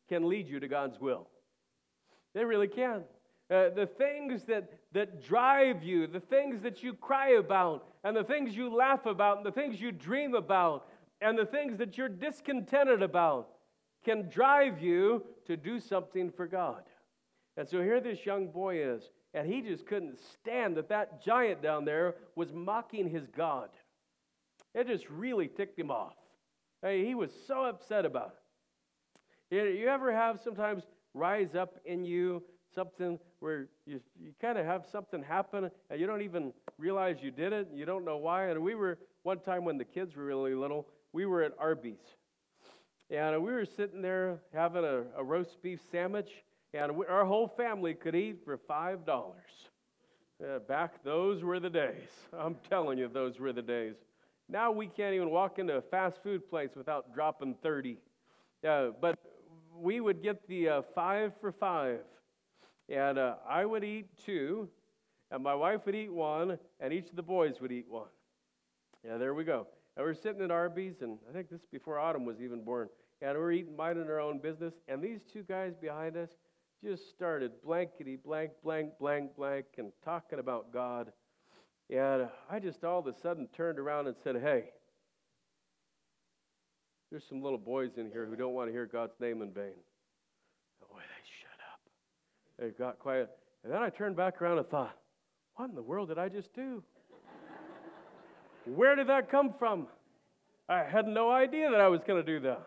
can 0.07 0.27
lead 0.27 0.47
you 0.47 0.59
to 0.59 0.67
God's 0.67 0.99
will. 0.99 1.27
They 2.33 2.43
really 2.43 2.67
can. 2.67 3.03
Uh, 3.49 3.69
the 3.69 3.87
things 3.97 4.43
that, 4.43 4.69
that 4.93 5.23
drive 5.23 5.83
you, 5.83 6.05
the 6.05 6.19
things 6.19 6.61
that 6.61 6.83
you 6.83 6.93
cry 6.93 7.31
about, 7.31 7.87
and 8.03 8.15
the 8.15 8.23
things 8.23 8.55
you 8.55 8.73
laugh 8.73 9.05
about, 9.07 9.37
and 9.37 9.45
the 9.45 9.51
things 9.51 9.81
you 9.81 9.91
dream 9.91 10.35
about, 10.35 10.87
and 11.19 11.37
the 11.37 11.45
things 11.45 11.77
that 11.77 11.97
you're 11.97 12.09
discontented 12.09 13.01
about 13.01 13.49
can 14.05 14.29
drive 14.29 14.81
you 14.81 15.23
to 15.45 15.57
do 15.57 15.79
something 15.79 16.31
for 16.31 16.47
God. 16.47 16.83
And 17.57 17.67
so 17.67 17.81
here 17.81 17.99
this 17.99 18.25
young 18.25 18.47
boy 18.47 18.83
is, 18.83 19.03
and 19.33 19.51
he 19.51 19.61
just 19.61 19.85
couldn't 19.85 20.17
stand 20.33 20.77
that 20.77 20.89
that 20.89 21.23
giant 21.23 21.61
down 21.61 21.85
there 21.85 22.15
was 22.35 22.53
mocking 22.53 23.09
his 23.09 23.27
God. 23.27 23.69
It 24.73 24.87
just 24.87 25.09
really 25.09 25.47
ticked 25.47 25.77
him 25.77 25.91
off. 25.91 26.15
Hey, 26.81 27.03
he 27.03 27.15
was 27.15 27.31
so 27.47 27.65
upset 27.65 28.05
about 28.05 28.35
it. 29.51 29.75
You 29.79 29.87
ever 29.87 30.13
have 30.13 30.39
sometimes 30.43 30.83
rise 31.13 31.55
up 31.55 31.79
in 31.83 32.05
you 32.05 32.43
something 32.73 33.19
where 33.39 33.67
you, 33.85 33.99
you 34.21 34.31
kind 34.41 34.57
of 34.57 34.65
have 34.65 34.85
something 34.91 35.23
happen 35.23 35.69
and 35.89 35.99
you 35.99 36.07
don't 36.07 36.21
even 36.21 36.53
realize 36.77 37.17
you 37.21 37.31
did 37.31 37.53
it, 37.53 37.69
you 37.73 37.85
don't 37.85 38.05
know 38.05 38.17
why? 38.17 38.47
And 38.47 38.61
we 38.61 38.75
were, 38.75 38.97
one 39.23 39.39
time 39.39 39.65
when 39.65 39.77
the 39.77 39.85
kids 39.85 40.15
were 40.15 40.25
really 40.25 40.55
little, 40.55 40.87
we 41.13 41.25
were 41.25 41.43
at 41.43 41.53
Arby's. 41.59 41.97
And 43.09 43.41
we 43.43 43.51
were 43.51 43.65
sitting 43.65 44.01
there 44.01 44.39
having 44.53 44.83
a, 44.83 45.03
a 45.17 45.23
roast 45.23 45.61
beef 45.63 45.79
sandwich, 45.91 46.29
and 46.73 46.95
we, 46.95 47.05
our 47.07 47.25
whole 47.25 47.47
family 47.47 47.95
could 47.95 48.15
eat 48.15 48.41
for 48.45 48.57
$5. 48.57 49.33
Uh, 50.41 50.59
back, 50.59 51.03
those 51.03 51.43
were 51.43 51.59
the 51.59 51.69
days. 51.69 52.09
I'm 52.37 52.55
telling 52.69 52.97
you, 52.97 53.07
those 53.07 53.39
were 53.39 53.51
the 53.51 53.61
days. 53.61 53.95
Now 54.47 54.71
we 54.71 54.87
can't 54.87 55.13
even 55.13 55.29
walk 55.29 55.59
into 55.59 55.75
a 55.75 55.81
fast 55.81 56.23
food 56.23 56.49
place 56.49 56.69
without 56.75 57.13
dropping 57.13 57.55
30. 57.61 57.97
Uh, 58.67 58.87
but 59.01 59.17
we 59.75 59.99
would 60.01 60.21
get 60.21 60.47
the 60.47 60.69
uh, 60.69 60.81
five 60.93 61.33
for 61.39 61.51
five. 61.51 61.99
And 62.89 63.17
uh, 63.17 63.35
I 63.47 63.65
would 63.65 63.83
eat 63.83 64.07
two, 64.25 64.69
and 65.31 65.43
my 65.43 65.53
wife 65.53 65.85
would 65.85 65.95
eat 65.95 66.11
one, 66.11 66.57
and 66.79 66.91
each 66.91 67.09
of 67.09 67.15
the 67.15 67.23
boys 67.23 67.61
would 67.61 67.71
eat 67.71 67.85
one. 67.87 68.07
Yeah, 69.05 69.17
there 69.17 69.33
we 69.33 69.43
go. 69.43 69.67
And 69.95 70.05
we 70.05 70.11
are 70.11 70.15
sitting 70.15 70.41
at 70.41 70.51
Arby's, 70.51 71.01
and 71.01 71.17
I 71.29 71.33
think 71.33 71.49
this 71.49 71.61
is 71.61 71.67
before 71.71 71.99
Autumn 71.99 72.25
was 72.25 72.41
even 72.41 72.63
born. 72.63 72.89
And 73.21 73.37
we 73.37 73.43
are 73.43 73.51
eating, 73.51 73.75
minding 73.75 74.07
our 74.07 74.19
own 74.19 74.39
business, 74.39 74.73
and 74.87 75.01
these 75.01 75.21
two 75.23 75.43
guys 75.43 75.73
behind 75.79 76.17
us 76.17 76.29
just 76.83 77.09
started 77.09 77.51
blankety 77.63 78.15
blank, 78.15 78.51
blank, 78.63 78.91
blank, 78.99 79.35
blank, 79.35 79.65
and 79.77 79.91
talking 80.03 80.39
about 80.39 80.71
God. 80.71 81.11
And 81.89 82.29
I 82.49 82.59
just 82.59 82.83
all 82.83 82.99
of 82.99 83.07
a 83.07 83.13
sudden 83.13 83.47
turned 83.55 83.79
around 83.79 84.07
and 84.07 84.15
said, 84.23 84.37
Hey, 84.37 84.65
there's 87.11 87.25
some 87.27 87.41
little 87.41 87.57
boys 87.57 87.97
in 87.97 88.09
here 88.09 88.25
who 88.25 88.35
don't 88.35 88.53
want 88.53 88.69
to 88.69 88.71
hear 88.71 88.85
God's 88.85 89.19
name 89.19 89.41
in 89.41 89.51
vain. 89.51 89.73
Boy, 90.79 90.99
they 90.99 91.25
shut 91.41 91.59
up. 91.73 91.81
They 92.59 92.69
got 92.69 92.99
quiet. 92.99 93.29
And 93.63 93.71
then 93.71 93.81
I 93.81 93.89
turned 93.89 94.15
back 94.15 94.41
around 94.41 94.57
and 94.57 94.67
thought, 94.67 94.95
what 95.55 95.69
in 95.69 95.75
the 95.75 95.81
world 95.81 96.09
did 96.09 96.17
I 96.17 96.29
just 96.29 96.53
do? 96.53 96.83
Where 98.65 98.95
did 98.95 99.07
that 99.07 99.29
come 99.29 99.53
from? 99.53 99.87
I 100.67 100.83
had 100.83 101.07
no 101.07 101.31
idea 101.31 101.71
that 101.71 101.81
I 101.81 101.87
was 101.87 102.01
going 102.03 102.23
to 102.23 102.31
do 102.31 102.39
that. 102.41 102.61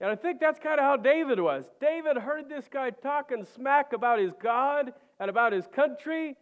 And 0.00 0.10
I 0.10 0.16
think 0.16 0.40
that's 0.40 0.58
kind 0.58 0.78
of 0.78 0.84
how 0.84 0.96
David 0.96 1.40
was. 1.40 1.64
David 1.80 2.16
heard 2.16 2.48
this 2.48 2.66
guy 2.70 2.90
talking 2.90 3.44
smack 3.54 3.92
about 3.92 4.18
his 4.18 4.32
God 4.42 4.92
and 5.20 5.30
about 5.30 5.52
his 5.52 5.66
country, 5.68 6.36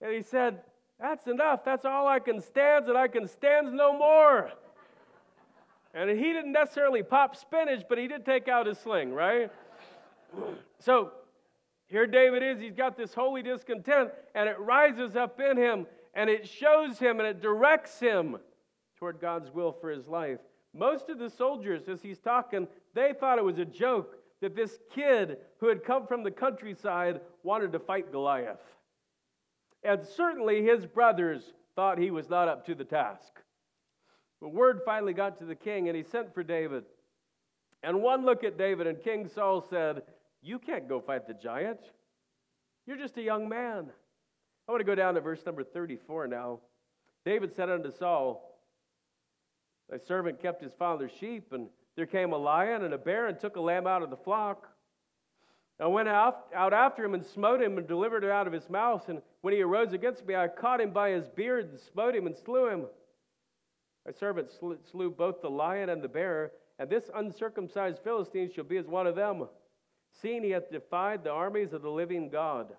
and 0.00 0.12
he 0.12 0.22
said, 0.22 0.60
That's 0.98 1.26
enough. 1.26 1.64
That's 1.64 1.84
all 1.84 2.08
I 2.08 2.18
can 2.18 2.40
stand, 2.40 2.86
and 2.86 2.96
I 2.96 3.08
can 3.08 3.28
stand 3.28 3.74
no 3.74 3.96
more. 3.96 4.50
And 5.92 6.10
he 6.10 6.32
didn't 6.32 6.52
necessarily 6.52 7.02
pop 7.02 7.36
spinach, 7.36 7.84
but 7.88 7.98
he 7.98 8.08
did 8.08 8.24
take 8.24 8.48
out 8.48 8.66
his 8.66 8.78
sling, 8.78 9.12
right? 9.12 9.50
So 10.78 11.12
here 11.88 12.06
David 12.06 12.42
is. 12.42 12.60
He's 12.60 12.74
got 12.74 12.96
this 12.96 13.14
holy 13.14 13.42
discontent, 13.42 14.10
and 14.34 14.48
it 14.48 14.58
rises 14.58 15.16
up 15.16 15.40
in 15.40 15.56
him, 15.56 15.86
and 16.14 16.30
it 16.30 16.48
shows 16.48 16.98
him, 16.98 17.20
and 17.20 17.28
it 17.28 17.42
directs 17.42 18.00
him 18.00 18.38
toward 18.98 19.20
God's 19.20 19.50
will 19.50 19.72
for 19.72 19.90
his 19.90 20.08
life. 20.08 20.38
Most 20.72 21.08
of 21.08 21.18
the 21.18 21.30
soldiers, 21.30 21.88
as 21.88 22.02
he's 22.02 22.18
talking, 22.18 22.66
they 22.94 23.12
thought 23.12 23.38
it 23.38 23.44
was 23.44 23.58
a 23.58 23.64
joke 23.64 24.16
that 24.40 24.56
this 24.56 24.78
kid 24.94 25.38
who 25.58 25.68
had 25.68 25.84
come 25.84 26.06
from 26.06 26.22
the 26.22 26.30
countryside 26.30 27.20
wanted 27.42 27.72
to 27.72 27.78
fight 27.78 28.12
Goliath. 28.12 28.60
And 29.82 30.04
certainly 30.04 30.62
his 30.62 30.86
brothers 30.86 31.52
thought 31.76 31.98
he 31.98 32.10
was 32.10 32.28
not 32.28 32.48
up 32.48 32.66
to 32.66 32.74
the 32.74 32.84
task. 32.84 33.40
But 34.40 34.52
word 34.52 34.80
finally 34.84 35.12
got 35.12 35.38
to 35.38 35.44
the 35.44 35.54
king, 35.54 35.88
and 35.88 35.96
he 35.96 36.02
sent 36.02 36.34
for 36.34 36.42
David. 36.42 36.84
And 37.82 38.02
one 38.02 38.24
look 38.24 38.44
at 38.44 38.58
David, 38.58 38.86
and 38.86 39.02
King 39.02 39.28
Saul 39.28 39.64
said, 39.68 40.02
You 40.44 40.58
can't 40.58 40.86
go 40.86 41.00
fight 41.00 41.26
the 41.26 41.32
giant. 41.32 41.80
You're 42.86 42.98
just 42.98 43.16
a 43.16 43.22
young 43.22 43.48
man. 43.48 43.86
I 44.68 44.72
want 44.72 44.80
to 44.80 44.84
go 44.84 44.94
down 44.94 45.14
to 45.14 45.22
verse 45.22 45.40
number 45.46 45.64
34 45.64 46.28
now. 46.28 46.60
David 47.24 47.54
said 47.54 47.70
unto 47.70 47.90
Saul, 47.90 48.60
Thy 49.88 49.96
servant 49.96 50.42
kept 50.42 50.62
his 50.62 50.74
father's 50.78 51.12
sheep, 51.18 51.52
and 51.52 51.68
there 51.96 52.04
came 52.04 52.34
a 52.34 52.36
lion 52.36 52.84
and 52.84 52.92
a 52.92 52.98
bear 52.98 53.26
and 53.26 53.40
took 53.40 53.56
a 53.56 53.60
lamb 53.60 53.86
out 53.86 54.02
of 54.02 54.10
the 54.10 54.18
flock. 54.18 54.68
I 55.80 55.86
went 55.86 56.08
out, 56.08 56.44
out 56.54 56.74
after 56.74 57.02
him 57.04 57.14
and 57.14 57.24
smote 57.24 57.62
him 57.62 57.78
and 57.78 57.88
delivered 57.88 58.22
it 58.22 58.30
out 58.30 58.46
of 58.46 58.52
his 58.52 58.68
mouth. 58.68 59.08
And 59.08 59.22
when 59.40 59.54
he 59.54 59.62
arose 59.62 59.94
against 59.94 60.26
me, 60.26 60.36
I 60.36 60.48
caught 60.48 60.80
him 60.80 60.90
by 60.90 61.10
his 61.10 61.26
beard 61.28 61.70
and 61.70 61.80
smote 61.80 62.14
him 62.14 62.26
and 62.26 62.36
slew 62.36 62.68
him. 62.68 62.84
My 64.04 64.12
servant 64.12 64.50
slew 64.90 65.10
both 65.10 65.40
the 65.40 65.48
lion 65.50 65.88
and 65.88 66.02
the 66.02 66.08
bear, 66.08 66.52
and 66.78 66.90
this 66.90 67.08
uncircumcised 67.14 68.00
Philistine 68.04 68.52
shall 68.52 68.64
be 68.64 68.76
as 68.76 68.86
one 68.86 69.06
of 69.06 69.16
them, 69.16 69.48
seeing 70.20 70.42
he 70.42 70.50
hath 70.50 70.70
defied 70.70 71.24
the 71.24 71.30
armies 71.30 71.72
of 71.72 71.82
the 71.82 71.90
living 71.90 72.28
God. 72.28 72.72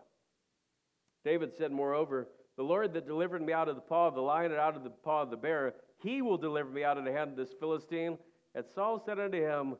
David 1.23 1.53
said, 1.57 1.71
Moreover, 1.71 2.27
the 2.57 2.63
Lord 2.63 2.93
that 2.93 3.07
delivered 3.07 3.41
me 3.41 3.51
out 3.53 3.67
of 3.67 3.75
the 3.75 3.81
paw 3.81 4.07
of 4.07 4.15
the 4.15 4.21
lion 4.21 4.51
and 4.51 4.59
out 4.59 4.75
of 4.75 4.83
the 4.83 4.89
paw 4.89 5.23
of 5.23 5.29
the 5.29 5.37
bear, 5.37 5.73
he 6.01 6.21
will 6.21 6.37
deliver 6.37 6.69
me 6.69 6.83
out 6.83 6.97
of 6.97 7.05
the 7.05 7.11
hand 7.11 7.31
of 7.31 7.35
this 7.35 7.53
Philistine. 7.59 8.17
And 8.53 8.65
Saul 8.73 9.01
said 9.05 9.19
unto 9.19 9.41
him, 9.41 9.75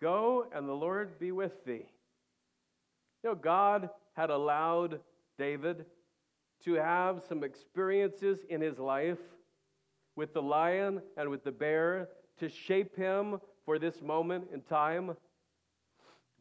Go, 0.00 0.46
and 0.54 0.68
the 0.68 0.74
Lord 0.74 1.18
be 1.18 1.32
with 1.32 1.64
thee. 1.64 1.86
You 3.22 3.30
know, 3.30 3.34
God 3.34 3.88
had 4.14 4.30
allowed 4.30 5.00
David 5.38 5.86
to 6.64 6.74
have 6.74 7.22
some 7.28 7.44
experiences 7.44 8.40
in 8.48 8.60
his 8.60 8.78
life 8.78 9.18
with 10.16 10.34
the 10.34 10.42
lion 10.42 11.00
and 11.16 11.30
with 11.30 11.44
the 11.44 11.52
bear 11.52 12.08
to 12.38 12.48
shape 12.48 12.96
him 12.96 13.40
for 13.64 13.78
this 13.78 14.00
moment 14.02 14.48
in 14.52 14.60
time. 14.62 15.16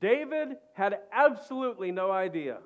David 0.03 0.57
had 0.74 1.00
absolutely 1.13 1.89
no 1.93 2.12
idea 2.12 2.57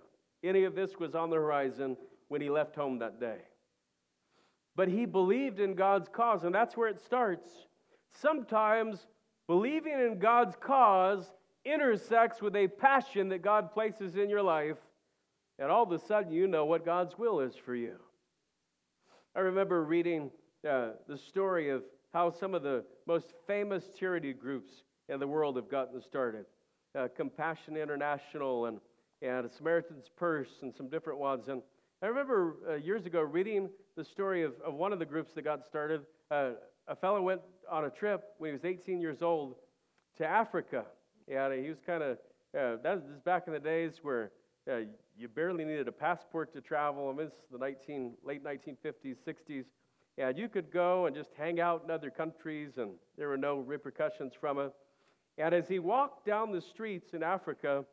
any 0.43 0.63
of 0.63 0.73
this 0.73 0.97
was 0.97 1.13
on 1.13 1.29
the 1.29 1.35
horizon 1.35 1.95
when 2.29 2.41
he 2.41 2.49
left 2.49 2.75
home 2.75 2.97
that 2.97 3.19
day. 3.19 3.37
But 4.75 4.87
he 4.87 5.05
believed 5.05 5.59
in 5.59 5.75
God's 5.75 6.09
cause, 6.09 6.43
and 6.43 6.53
that's 6.53 6.75
where 6.75 6.89
it 6.89 6.99
starts. 6.99 7.47
Sometimes 8.11 9.05
believing 9.45 9.93
in 9.93 10.17
God's 10.17 10.55
cause 10.59 11.31
intersects 11.63 12.41
with 12.41 12.55
a 12.55 12.67
passion 12.67 13.29
that 13.29 13.43
God 13.43 13.71
places 13.71 14.15
in 14.15 14.31
your 14.31 14.41
life, 14.41 14.77
and 15.59 15.69
all 15.69 15.83
of 15.83 15.91
a 15.91 15.99
sudden 15.99 16.31
you 16.31 16.47
know 16.47 16.65
what 16.65 16.85
God's 16.85 17.19
will 17.19 17.39
is 17.39 17.53
for 17.55 17.75
you. 17.75 17.97
I 19.35 19.41
remember 19.41 19.83
reading 19.83 20.31
uh, 20.67 20.89
the 21.07 21.19
story 21.19 21.69
of 21.69 21.83
how 22.13 22.31
some 22.31 22.55
of 22.55 22.63
the 22.63 22.83
most 23.05 23.33
famous 23.45 23.91
charity 23.99 24.33
groups 24.33 24.73
in 25.07 25.19
the 25.19 25.27
world 25.27 25.55
have 25.55 25.69
gotten 25.69 26.01
started. 26.01 26.45
Uh, 26.95 27.07
Compassion 27.15 27.77
International 27.77 28.65
and, 28.65 28.79
and 29.21 29.49
Samaritan's 29.51 30.09
Purse 30.15 30.49
and 30.61 30.73
some 30.75 30.89
different 30.89 31.19
ones. 31.19 31.47
And 31.47 31.61
I 32.01 32.07
remember 32.07 32.55
uh, 32.69 32.75
years 32.75 33.05
ago 33.05 33.21
reading 33.21 33.69
the 33.95 34.03
story 34.03 34.43
of, 34.43 34.53
of 34.65 34.73
one 34.75 34.93
of 34.93 34.99
the 34.99 35.05
groups 35.05 35.33
that 35.33 35.43
got 35.43 35.65
started. 35.65 36.01
Uh, 36.31 36.51
a 36.87 36.95
fellow 36.95 37.21
went 37.21 37.41
on 37.69 37.85
a 37.85 37.89
trip 37.89 38.23
when 38.37 38.49
he 38.49 38.53
was 38.53 38.65
18 38.65 39.01
years 39.01 39.21
old 39.21 39.55
to 40.17 40.25
Africa. 40.25 40.85
And 41.27 41.53
he 41.53 41.69
was 41.69 41.79
kind 41.85 42.03
of, 42.03 42.17
uh, 42.57 42.77
that 42.83 43.03
was 43.03 43.03
back 43.25 43.43
in 43.47 43.53
the 43.53 43.59
days 43.59 43.99
where 44.01 44.31
uh, 44.69 44.79
you 45.17 45.27
barely 45.27 45.65
needed 45.65 45.87
a 45.87 45.91
passport 45.91 46.53
to 46.53 46.61
travel. 46.61 47.09
I 47.09 47.13
mean, 47.17 47.25
this 47.25 47.35
the 47.51 47.57
19, 47.57 48.13
late 48.23 48.43
1950s, 48.43 49.15
60s. 49.27 49.65
And 50.17 50.37
you 50.37 50.49
could 50.49 50.71
go 50.71 51.05
and 51.05 51.15
just 51.15 51.29
hang 51.37 51.59
out 51.59 51.83
in 51.83 51.91
other 51.91 52.09
countries, 52.09 52.73
and 52.77 52.91
there 53.17 53.27
were 53.27 53.37
no 53.37 53.59
repercussions 53.59 54.33
from 54.39 54.59
it. 54.59 54.71
And 55.37 55.53
as 55.53 55.67
he 55.67 55.79
walked 55.79 56.25
down 56.25 56.51
the 56.51 56.61
streets 56.61 57.13
in 57.13 57.21
Africa, 57.21 57.85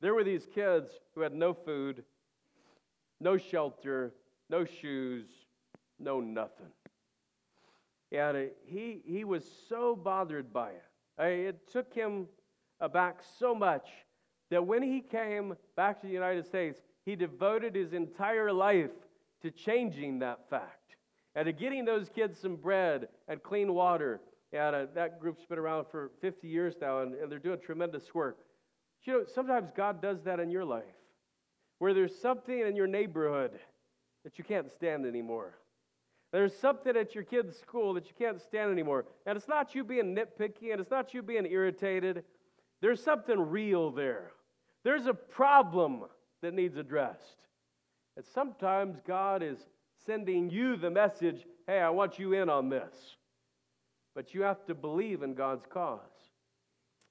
there 0.00 0.14
were 0.14 0.24
these 0.24 0.46
kids 0.54 0.90
who 1.14 1.20
had 1.22 1.34
no 1.34 1.54
food, 1.54 2.04
no 3.20 3.36
shelter, 3.36 4.12
no 4.48 4.64
shoes, 4.64 5.26
no 5.98 6.20
nothing. 6.20 6.72
And 8.12 8.50
he, 8.66 9.00
he 9.04 9.24
was 9.24 9.44
so 9.68 9.96
bothered 9.96 10.52
by 10.52 10.70
it. 10.70 10.84
It 11.18 11.70
took 11.70 11.92
him 11.94 12.26
aback 12.80 13.20
so 13.38 13.54
much 13.54 13.88
that 14.50 14.66
when 14.66 14.82
he 14.82 15.00
came 15.00 15.56
back 15.76 16.00
to 16.00 16.06
the 16.06 16.12
United 16.12 16.44
States, 16.44 16.80
he 17.04 17.16
devoted 17.16 17.74
his 17.74 17.92
entire 17.92 18.52
life 18.52 18.90
to 19.42 19.50
changing 19.50 20.18
that 20.18 20.48
fact 20.50 20.96
and 21.34 21.46
to 21.46 21.52
getting 21.52 21.84
those 21.84 22.08
kids 22.08 22.38
some 22.38 22.56
bread 22.56 23.08
and 23.28 23.42
clean 23.42 23.72
water 23.72 24.20
And 24.52 24.76
uh, 24.76 24.86
that 24.94 25.20
group's 25.20 25.44
been 25.46 25.58
around 25.58 25.86
for 25.90 26.10
50 26.20 26.46
years 26.46 26.74
now, 26.80 27.00
and, 27.00 27.14
and 27.14 27.30
they're 27.30 27.38
doing 27.38 27.58
tremendous 27.58 28.14
work. 28.14 28.38
You 29.04 29.12
know, 29.12 29.24
sometimes 29.34 29.70
God 29.74 30.00
does 30.02 30.22
that 30.24 30.40
in 30.40 30.50
your 30.50 30.64
life, 30.64 30.84
where 31.78 31.94
there's 31.94 32.16
something 32.20 32.60
in 32.60 32.76
your 32.76 32.86
neighborhood 32.86 33.52
that 34.24 34.38
you 34.38 34.44
can't 34.44 34.70
stand 34.70 35.06
anymore. 35.06 35.58
There's 36.32 36.56
something 36.56 36.96
at 36.96 37.14
your 37.14 37.24
kid's 37.24 37.58
school 37.58 37.94
that 37.94 38.06
you 38.06 38.12
can't 38.18 38.40
stand 38.40 38.70
anymore. 38.70 39.04
And 39.26 39.36
it's 39.36 39.48
not 39.48 39.74
you 39.74 39.84
being 39.84 40.14
nitpicky 40.14 40.72
and 40.72 40.80
it's 40.80 40.90
not 40.90 41.12
you 41.12 41.22
being 41.22 41.44
irritated. 41.44 42.24
There's 42.80 43.02
something 43.02 43.38
real 43.38 43.90
there. 43.90 44.32
There's 44.82 45.06
a 45.06 45.14
problem 45.14 46.04
that 46.40 46.54
needs 46.54 46.76
addressed. 46.76 47.46
And 48.16 48.24
sometimes 48.24 48.96
God 49.06 49.42
is 49.42 49.58
sending 50.06 50.50
you 50.50 50.76
the 50.76 50.90
message 50.90 51.44
hey, 51.66 51.78
I 51.78 51.90
want 51.90 52.18
you 52.18 52.32
in 52.32 52.48
on 52.48 52.68
this. 52.68 53.16
But 54.14 54.34
you 54.34 54.42
have 54.42 54.64
to 54.66 54.74
believe 54.74 55.22
in 55.22 55.34
God's 55.34 55.64
cause. 55.66 56.00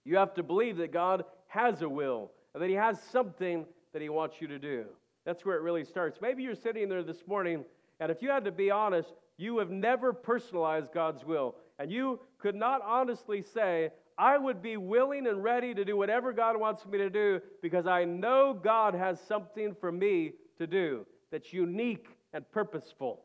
You 0.05 0.17
have 0.17 0.33
to 0.35 0.43
believe 0.43 0.77
that 0.77 0.91
God 0.91 1.25
has 1.47 1.81
a 1.81 1.89
will 1.89 2.31
and 2.53 2.61
that 2.61 2.69
He 2.69 2.75
has 2.75 3.01
something 3.11 3.65
that 3.93 4.01
He 4.01 4.09
wants 4.09 4.37
you 4.39 4.47
to 4.47 4.59
do. 4.59 4.85
That's 5.25 5.45
where 5.45 5.55
it 5.55 5.61
really 5.61 5.85
starts. 5.85 6.19
Maybe 6.21 6.43
you're 6.43 6.55
sitting 6.55 6.89
there 6.89 7.03
this 7.03 7.27
morning, 7.27 7.63
and 7.99 8.11
if 8.11 8.21
you 8.21 8.29
had 8.29 8.45
to 8.45 8.51
be 8.51 8.71
honest, 8.71 9.13
you 9.37 9.59
have 9.59 9.69
never 9.69 10.13
personalized 10.13 10.91
God's 10.93 11.23
will. 11.23 11.55
And 11.79 11.91
you 11.91 12.19
could 12.39 12.55
not 12.55 12.81
honestly 12.83 13.41
say, 13.41 13.89
I 14.17 14.37
would 14.37 14.61
be 14.61 14.77
willing 14.77 15.27
and 15.27 15.43
ready 15.43 15.73
to 15.73 15.83
do 15.83 15.97
whatever 15.97 16.33
God 16.33 16.59
wants 16.59 16.85
me 16.85 16.97
to 16.99 17.09
do 17.09 17.41
because 17.61 17.87
I 17.87 18.05
know 18.05 18.53
God 18.53 18.93
has 18.93 19.19
something 19.27 19.75
for 19.79 19.91
me 19.91 20.33
to 20.57 20.67
do 20.67 21.05
that's 21.31 21.53
unique 21.53 22.07
and 22.33 22.49
purposeful. 22.51 23.23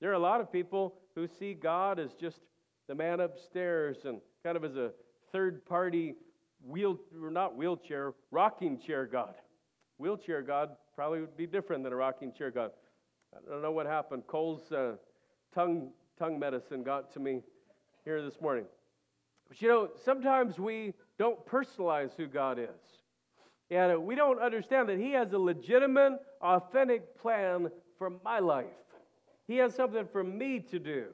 There 0.00 0.10
are 0.10 0.14
a 0.14 0.18
lot 0.18 0.40
of 0.40 0.50
people 0.50 0.94
who 1.14 1.28
see 1.38 1.54
God 1.54 1.98
as 1.98 2.12
just 2.14 2.40
the 2.88 2.94
man 2.94 3.20
upstairs 3.20 3.98
and 4.04 4.20
kind 4.42 4.56
of 4.56 4.64
as 4.64 4.76
a 4.76 4.92
third 5.32 5.64
party 5.66 6.14
wheel, 6.64 6.98
not 7.12 7.56
wheelchair, 7.56 8.14
rocking 8.30 8.78
chair 8.78 9.06
God. 9.06 9.34
Wheelchair 9.98 10.42
God 10.42 10.70
probably 10.94 11.20
would 11.20 11.36
be 11.36 11.46
different 11.46 11.84
than 11.84 11.92
a 11.92 11.96
rocking 11.96 12.32
chair 12.32 12.50
God. 12.50 12.70
I 13.34 13.50
don't 13.50 13.62
know 13.62 13.72
what 13.72 13.86
happened. 13.86 14.26
Cole's 14.26 14.70
uh, 14.72 14.92
tongue, 15.54 15.90
tongue 16.18 16.38
medicine 16.38 16.82
got 16.82 17.12
to 17.14 17.20
me 17.20 17.42
here 18.04 18.22
this 18.22 18.40
morning. 18.40 18.64
But 19.48 19.60
you 19.60 19.68
know, 19.68 19.90
sometimes 20.04 20.58
we 20.58 20.94
don't 21.18 21.44
personalize 21.46 22.10
who 22.16 22.26
God 22.26 22.58
is. 22.58 22.68
And 23.70 24.04
we 24.04 24.14
don't 24.14 24.40
understand 24.40 24.88
that 24.88 24.98
He 24.98 25.12
has 25.12 25.32
a 25.32 25.38
legitimate, 25.38 26.20
authentic 26.40 27.18
plan 27.18 27.68
for 27.98 28.12
my 28.24 28.38
life. 28.38 28.66
He 29.48 29.56
has 29.56 29.74
something 29.74 30.06
for 30.12 30.22
me 30.22 30.60
to 30.70 30.78
do, 30.78 31.06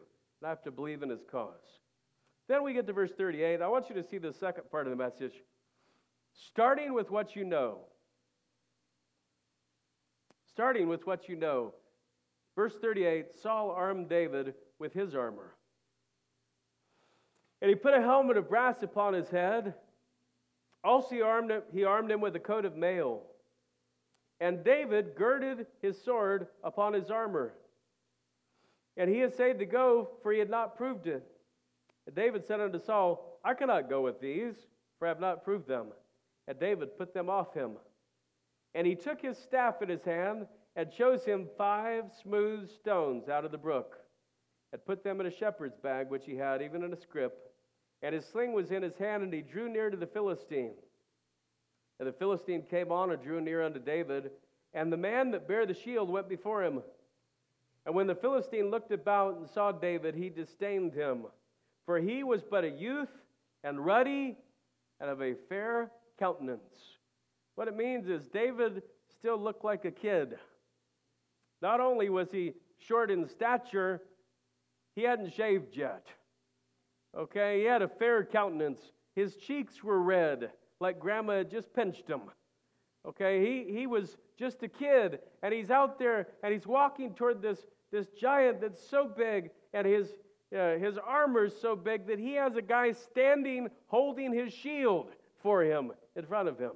and 0.43 0.49
I 0.49 0.51
have 0.51 0.65
to 0.65 0.73
believe 0.73 1.05
in 1.05 1.09
His 1.09 1.23
cause. 1.31 1.79
Then 2.49 2.65
we 2.65 2.73
get 2.73 2.89
to 2.89 2.93
verse 2.93 3.13
38. 3.17 3.63
I 3.63 3.69
want 3.69 3.89
you 3.89 3.95
to 3.95 4.03
see 4.03 4.19
the 4.19 4.33
second 4.33 4.65
part 4.73 4.89
of 4.89 4.91
the 4.91 4.97
message. 4.97 5.35
Starting 6.35 6.95
with 6.95 7.13
what 7.13 7.37
you 7.37 7.45
know. 7.45 7.79
Starting 10.51 10.89
with 10.89 11.07
what 11.07 11.29
you 11.29 11.37
know. 11.37 11.75
Verse 12.57 12.75
38 12.81 13.27
Saul 13.41 13.71
armed 13.71 14.09
David 14.09 14.55
with 14.81 14.93
his 14.93 15.15
armor. 15.15 15.55
And 17.61 17.69
he 17.69 17.77
put 17.77 17.95
a 17.95 18.03
helmet 18.03 18.37
of 18.37 18.49
brass 18.49 18.83
upon 18.83 19.15
his 19.15 19.29
head. 19.29 19.75
Also, 20.83 21.15
he 21.15 21.23
armed, 21.23 21.53
him, 21.53 21.63
he 21.73 21.85
armed 21.85 22.11
him 22.11 22.21
with 22.21 22.35
a 22.35 22.41
coat 22.41 22.65
of 22.65 22.75
mail. 22.75 23.23
And 24.41 24.65
David 24.65 25.15
girded 25.17 25.67
his 25.81 26.03
sword 26.03 26.49
upon 26.65 26.95
his 26.95 27.13
armor. 27.13 27.55
And 28.97 29.09
he 29.09 29.23
essayed 29.23 29.59
to 29.59 29.67
go, 29.67 30.11
for 30.23 30.33
he 30.33 30.39
had 30.39 30.51
not 30.51 30.77
proved 30.77 31.07
it. 31.07 31.27
And 32.07 32.15
David 32.15 32.45
said 32.45 32.61
unto 32.61 32.79
Saul, 32.79 33.39
I 33.45 33.55
cannot 33.55 33.89
go 33.89 34.03
with 34.03 34.21
these, 34.21 34.55
for 34.99 35.07
I 35.07 35.09
have 35.09 35.21
not 35.21 35.45
proved 35.45 35.67
them. 35.67 35.89
And 36.47 36.59
David 36.59 36.99
put 36.99 37.15
them 37.15 37.31
off 37.31 37.55
him. 37.55 37.73
And 38.75 38.87
he 38.87 38.95
took 38.95 39.21
his 39.21 39.39
staff 39.39 39.83
in 39.83 39.89
his 39.89 40.02
hand 40.05 40.47
and 40.76 40.91
chose 40.91 41.25
him 41.25 41.49
five 41.59 42.05
smooth 42.23 42.71
stones 42.71 43.28
out 43.28 43.45
of 43.45 43.52
the 43.52 43.59
brook, 43.59 43.99
and 44.73 44.85
put 44.85 45.05
them 45.05 45.21
in 45.21 45.26
a 45.26 45.31
shepherd's 45.31 45.76
bag 45.76 46.09
which 46.09 46.25
he 46.25 46.37
had, 46.37 46.63
even 46.63 46.83
in 46.83 46.93
a 46.93 47.00
scrip. 47.00 47.52
And 48.02 48.15
his 48.15 48.25
sling 48.25 48.52
was 48.52 48.71
in 48.71 48.83
his 48.83 48.97
hand, 48.97 49.23
and 49.23 49.33
he 49.33 49.43
drew 49.43 49.69
near 49.69 49.91
to 49.91 49.97
the 49.97 50.07
Philistine. 50.07 50.73
And 51.99 52.09
the 52.09 52.13
Philistine 52.13 52.63
came 52.63 52.91
on 52.91 53.13
and 53.13 53.23
drew 53.23 53.41
near 53.41 53.63
unto 53.63 53.78
David, 53.78 54.31
and 54.73 54.91
the 54.91 54.97
man 54.97 55.31
that 55.33 55.47
bare 55.47 55.67
the 55.67 55.75
shield 55.75 56.09
went 56.09 56.28
before 56.28 56.65
him. 56.65 56.83
And 57.84 57.95
when 57.95 58.06
the 58.06 58.14
Philistine 58.14 58.71
looked 58.71 58.92
about 58.92 59.36
and 59.36 59.49
saw 59.49 59.73
David, 59.73 60.14
he 60.14 60.28
disdained 60.28 60.92
him, 60.92 61.26
for 61.84 61.99
he 61.99 62.23
was 62.23 62.42
but 62.42 62.64
a 62.64 62.71
youth 62.71 63.10
and 63.64 63.84
ruddy 63.84 64.36
and 65.00 65.10
of 65.10 65.21
a 65.21 65.34
fair 65.49 65.90
countenance. 66.18 66.99
What 67.56 67.68
it 67.68 67.76
means 67.76 68.08
is 68.08 68.28
David 68.28 68.82
still 69.10 69.38
looked 69.38 69.64
like 69.64 69.84
a 69.84 69.90
kid. 69.90 70.38
Not 71.60 71.80
only 71.80 72.08
was 72.08 72.30
he 72.30 72.54
short 72.78 73.10
in 73.10 73.28
stature, 73.28 74.00
he 74.95 75.02
hadn't 75.02 75.32
shaved 75.34 75.76
yet. 75.76 76.06
Okay, 77.16 77.60
he 77.60 77.64
had 77.66 77.82
a 77.82 77.88
fair 77.88 78.25
countenance. 78.25 78.80
His 79.14 79.36
cheeks 79.36 79.82
were 79.82 80.00
red, 80.00 80.50
like 80.80 80.99
grandma 80.99 81.38
had 81.38 81.50
just 81.50 81.73
pinched 81.75 82.08
him. 82.08 82.23
Okay, 83.06 83.45
he, 83.45 83.73
he 83.73 83.86
was 83.86 84.17
just 84.38 84.62
a 84.62 84.69
kid, 84.69 85.19
and 85.43 85.52
he's 85.52 85.71
out 85.71 85.99
there 85.99 86.28
and 86.43 86.52
he's 86.52 86.67
walking 86.67 87.15
toward 87.15 87.43
this, 87.43 87.58
this 87.91 88.06
giant 88.19 88.60
that's 88.60 88.88
so 88.88 89.06
big, 89.06 89.50
and 89.73 89.86
his, 89.86 90.08
uh, 90.56 90.76
his 90.76 90.99
armor 90.99 91.47
is 91.47 91.54
so 91.60 91.75
big 91.75 92.06
that 92.06 92.19
he 92.19 92.34
has 92.34 92.54
a 92.54 92.62
guy 92.62 92.93
standing 92.93 93.69
holding 93.88 94.32
his 94.32 94.52
shield 94.52 95.10
for 95.43 95.62
him 95.62 95.91
in 96.15 96.25
front 96.26 96.49
of 96.49 96.58
him. 96.58 96.73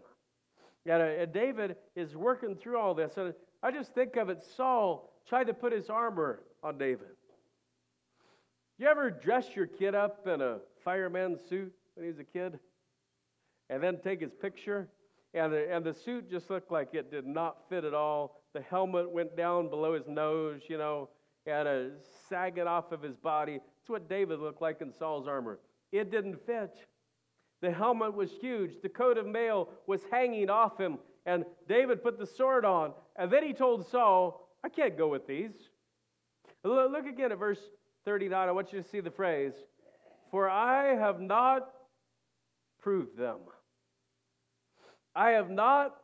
And, 0.85 1.03
uh, 1.03 1.27
David 1.27 1.77
is 1.95 2.17
working 2.17 2.57
through 2.57 2.79
all 2.79 2.95
this. 2.95 3.17
And 3.17 3.33
I 3.63 3.71
just 3.71 3.95
think 3.95 4.17
of 4.17 4.29
it 4.29 4.43
Saul 4.57 5.13
tried 5.29 5.47
to 5.49 5.55
put 5.55 5.73
his 5.73 5.91
armor 5.91 6.41
on 6.63 6.79
David. 6.79 7.09
You 8.79 8.89
ever 8.89 9.11
dress 9.11 9.49
your 9.55 9.67
kid 9.67 9.95
up 9.95 10.27
in 10.27 10.41
a 10.41 10.59
fireman 10.85 11.39
suit 11.49 11.73
when 11.95 12.05
he 12.05 12.11
was 12.11 12.19
a 12.19 12.25
kid? 12.25 12.59
And 13.71 13.83
then 13.83 13.99
take 14.03 14.21
his 14.21 14.33
picture? 14.33 14.89
And 15.37 15.53
the, 15.53 15.71
and 15.71 15.85
the 15.85 15.93
suit 15.93 16.31
just 16.31 16.49
looked 16.49 16.73
like 16.73 16.95
it 16.95 17.11
did 17.11 17.27
not 17.27 17.59
fit 17.69 17.85
at 17.85 17.93
all. 17.93 18.41
The 18.55 18.63
helmet 18.63 19.11
went 19.11 19.37
down 19.37 19.69
below 19.69 19.93
his 19.93 20.09
nose, 20.09 20.63
you 20.67 20.79
know, 20.79 21.11
and 21.47 21.69
a 21.69 21.91
sagging 22.31 22.67
off 22.67 22.91
of 22.91 23.03
his 23.03 23.17
body. 23.17 23.61
It's 23.81 23.91
what 23.91 24.09
David 24.09 24.41
looked 24.41 24.63
like 24.63 24.81
in 24.81 24.91
Saul's 24.91 25.29
armor. 25.29 25.59
It 25.93 26.11
didn't 26.11 26.45
fit. 26.47 26.75
The 27.61 27.71
helmet 27.71 28.15
was 28.15 28.31
huge. 28.41 28.81
The 28.83 28.89
coat 28.89 29.19
of 29.19 29.27
mail 29.27 29.69
was 29.87 30.01
hanging 30.11 30.49
off 30.49 30.81
him. 30.81 30.99
And 31.27 31.45
David 31.69 32.03
put 32.03 32.19
the 32.19 32.27
sword 32.27 32.65
on. 32.65 32.93
And 33.17 33.31
then 33.31 33.45
he 33.45 33.53
told 33.53 33.87
Saul, 33.87 34.49
I 34.65 34.71
can't 34.71 34.97
go 34.97 35.09
with 35.09 35.27
these. 35.27 35.53
Look 36.65 37.07
again 37.07 37.31
at 37.31 37.39
verse 37.39 37.61
39. 38.07 38.49
I 38.49 38.53
want 38.53 38.73
you 38.73 38.83
to 38.83 38.89
see 38.89 39.01
the 39.01 39.11
phrase, 39.11 39.53
For 40.31 40.49
I 40.49 40.95
have 40.95 41.21
not 41.21 41.69
proved 42.81 43.19
them. 43.19 43.41
I 45.17 45.31
have 45.31 45.51
not 45.51 45.97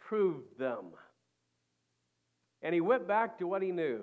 proved 0.00 0.58
them. 0.58 0.86
And 2.62 2.74
he 2.74 2.80
went 2.80 3.06
back 3.06 3.38
to 3.38 3.46
what 3.46 3.62
he 3.62 3.70
knew 3.70 4.00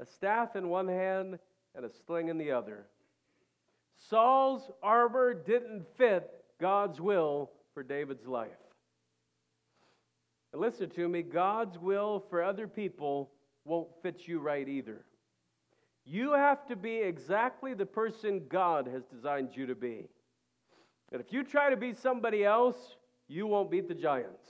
a 0.00 0.04
staff 0.04 0.56
in 0.56 0.68
one 0.68 0.88
hand 0.88 1.38
and 1.76 1.84
a 1.84 1.90
sling 2.04 2.28
in 2.28 2.38
the 2.38 2.50
other. 2.50 2.86
Saul's 4.10 4.68
armor 4.82 5.32
didn't 5.32 5.86
fit 5.96 6.28
God's 6.60 7.00
will 7.00 7.52
for 7.72 7.84
David's 7.84 8.26
life. 8.26 8.50
And 10.52 10.60
listen 10.60 10.90
to 10.90 11.08
me 11.08 11.22
God's 11.22 11.78
will 11.78 12.24
for 12.28 12.42
other 12.42 12.66
people 12.66 13.30
won't 13.64 13.88
fit 14.02 14.26
you 14.26 14.40
right 14.40 14.68
either. 14.68 15.04
You 16.04 16.32
have 16.32 16.66
to 16.66 16.74
be 16.74 16.96
exactly 16.96 17.74
the 17.74 17.86
person 17.86 18.42
God 18.48 18.88
has 18.88 19.04
designed 19.04 19.50
you 19.54 19.66
to 19.66 19.76
be. 19.76 20.08
And 21.12 21.20
if 21.20 21.32
you 21.32 21.44
try 21.44 21.70
to 21.70 21.76
be 21.76 21.92
somebody 21.92 22.44
else, 22.44 22.96
you 23.28 23.46
won't 23.46 23.70
beat 23.70 23.88
the 23.88 23.94
giants. 23.94 24.46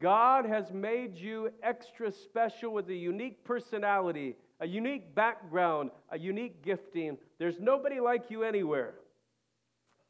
God 0.00 0.44
has 0.44 0.72
made 0.72 1.16
you 1.16 1.50
extra 1.62 2.10
special 2.10 2.72
with 2.72 2.88
a 2.90 2.94
unique 2.94 3.44
personality, 3.44 4.36
a 4.60 4.66
unique 4.66 5.14
background, 5.14 5.90
a 6.10 6.18
unique 6.18 6.62
gifting. 6.62 7.16
There's 7.38 7.60
nobody 7.60 8.00
like 8.00 8.30
you 8.30 8.42
anywhere. 8.42 8.94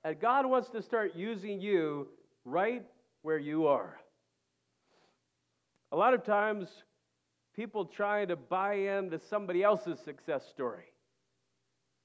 And 0.03 0.19
God 0.19 0.47
wants 0.47 0.69
to 0.71 0.83
start 0.83 1.15
using 1.15 1.61
you 1.61 2.09
right 2.45 2.85
where 3.23 3.39
you 3.39 3.67
are. 3.67 3.97
A 5.93 5.97
lot 5.97 6.13
of 6.13 6.25
times, 6.25 6.69
people 7.55 7.85
try 7.85 8.25
to 8.25 8.37
buy 8.37 8.75
into 8.75 9.19
somebody 9.19 9.63
else's 9.63 10.01
success 10.01 10.45
story, 10.51 10.93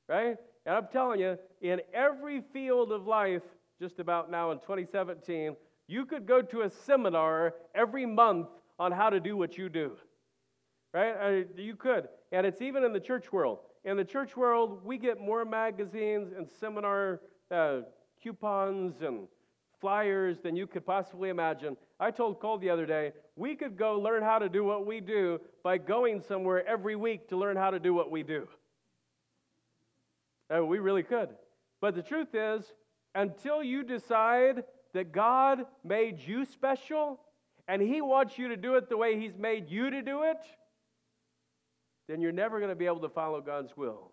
right? 0.07 0.37
And 0.65 0.75
I'm 0.75 0.87
telling 0.91 1.19
you, 1.19 1.37
in 1.61 1.81
every 1.93 2.41
field 2.53 2.91
of 2.91 3.07
life, 3.07 3.41
just 3.79 3.99
about 3.99 4.29
now 4.29 4.51
in 4.51 4.59
2017, 4.59 5.55
you 5.87 6.05
could 6.05 6.25
go 6.25 6.41
to 6.41 6.61
a 6.61 6.69
seminar 6.69 7.55
every 7.73 8.05
month 8.05 8.47
on 8.77 8.91
how 8.91 9.09
to 9.09 9.19
do 9.19 9.35
what 9.35 9.57
you 9.57 9.69
do, 9.69 9.93
right? 10.93 11.47
You 11.55 11.75
could. 11.75 12.07
And 12.31 12.45
it's 12.45 12.61
even 12.61 12.83
in 12.83 12.93
the 12.93 12.99
church 12.99 13.31
world. 13.31 13.59
in 13.85 13.97
the 13.97 14.05
church 14.05 14.35
world, 14.35 14.81
we 14.83 14.97
get 14.97 15.19
more 15.19 15.45
magazines 15.45 16.33
and 16.35 16.47
seminar 16.59 17.21
uh, 17.49 17.79
coupons 18.21 19.01
and 19.01 19.27
flyers 19.79 20.39
than 20.39 20.55
you 20.55 20.67
could 20.67 20.85
possibly 20.85 21.29
imagine. 21.29 21.77
I 21.99 22.11
told 22.11 22.39
Cole 22.39 22.57
the 22.57 22.69
other 22.69 22.85
day, 22.85 23.13
we 23.35 23.55
could 23.55 23.77
go 23.77 23.97
learn 23.97 24.21
how 24.21 24.39
to 24.39 24.49
do 24.49 24.63
what 24.63 24.85
we 24.85 24.99
do 24.99 25.39
by 25.63 25.77
going 25.77 26.21
somewhere 26.21 26.67
every 26.67 26.95
week 26.95 27.29
to 27.29 27.37
learn 27.37 27.55
how 27.55 27.71
to 27.71 27.79
do 27.79 27.93
what 27.93 28.11
we 28.11 28.23
do. 28.23 28.47
Uh, 30.53 30.65
we 30.65 30.79
really 30.79 31.03
could. 31.03 31.29
But 31.81 31.95
the 31.95 32.01
truth 32.01 32.33
is, 32.33 32.65
until 33.15 33.63
you 33.63 33.83
decide 33.83 34.63
that 34.93 35.11
God 35.11 35.65
made 35.83 36.19
you 36.19 36.45
special 36.45 37.19
and 37.67 37.81
He 37.81 38.01
wants 38.01 38.37
you 38.37 38.49
to 38.49 38.57
do 38.57 38.75
it 38.75 38.89
the 38.89 38.97
way 38.97 39.19
He's 39.19 39.37
made 39.37 39.69
you 39.69 39.89
to 39.89 40.01
do 40.01 40.23
it, 40.23 40.37
then 42.07 42.21
you're 42.21 42.31
never 42.31 42.59
going 42.59 42.69
to 42.69 42.75
be 42.75 42.87
able 42.87 43.01
to 43.01 43.09
follow 43.09 43.41
God's 43.41 43.77
will. 43.77 44.11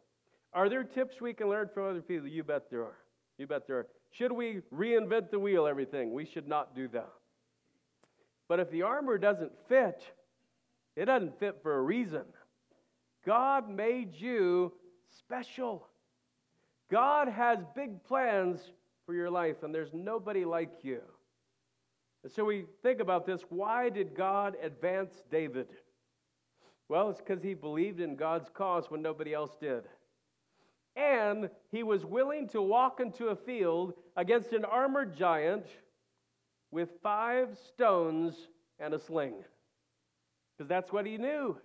Are 0.52 0.68
there 0.68 0.84
tips 0.84 1.20
we 1.20 1.32
can 1.32 1.48
learn 1.48 1.68
from 1.72 1.88
other 1.88 2.02
people? 2.02 2.28
You 2.28 2.44
bet 2.44 2.70
there 2.70 2.82
are. 2.82 2.98
You 3.38 3.46
bet 3.46 3.66
there 3.66 3.78
are. 3.78 3.86
Should 4.10 4.32
we 4.32 4.62
reinvent 4.74 5.30
the 5.30 5.38
wheel, 5.38 5.66
everything? 5.66 6.12
We 6.12 6.24
should 6.24 6.48
not 6.48 6.74
do 6.74 6.88
that. 6.88 7.12
But 8.48 8.60
if 8.60 8.70
the 8.70 8.82
armor 8.82 9.18
doesn't 9.18 9.52
fit, 9.68 10.02
it 10.94 11.06
doesn't 11.06 11.38
fit 11.38 11.58
for 11.62 11.76
a 11.76 11.82
reason. 11.82 12.22
God 13.26 13.68
made 13.68 14.14
you 14.14 14.72
special. 15.18 15.86
God 16.90 17.28
has 17.28 17.58
big 17.74 18.04
plans 18.04 18.60
for 19.06 19.14
your 19.14 19.30
life, 19.30 19.62
and 19.62 19.74
there's 19.74 19.94
nobody 19.94 20.44
like 20.44 20.82
you. 20.82 21.00
And 22.24 22.32
so 22.32 22.44
we 22.44 22.66
think 22.82 23.00
about 23.00 23.24
this 23.24 23.42
why 23.48 23.88
did 23.88 24.14
God 24.14 24.56
advance 24.60 25.14
David? 25.30 25.68
Well, 26.88 27.10
it's 27.10 27.20
because 27.20 27.42
he 27.42 27.54
believed 27.54 28.00
in 28.00 28.16
God's 28.16 28.48
cause 28.52 28.90
when 28.90 29.02
nobody 29.02 29.32
else 29.32 29.56
did. 29.60 29.84
And 30.96 31.50
he 31.70 31.82
was 31.82 32.04
willing 32.04 32.48
to 32.48 32.62
walk 32.62 33.00
into 33.00 33.26
a 33.26 33.36
field 33.36 33.94
against 34.16 34.52
an 34.52 34.64
armored 34.64 35.16
giant 35.16 35.66
with 36.70 36.88
five 37.02 37.56
stones 37.68 38.34
and 38.78 38.94
a 38.94 38.98
sling. 38.98 39.34
Because 40.56 40.68
that's 40.68 40.92
what 40.92 41.06
he 41.06 41.18
knew. 41.18 41.56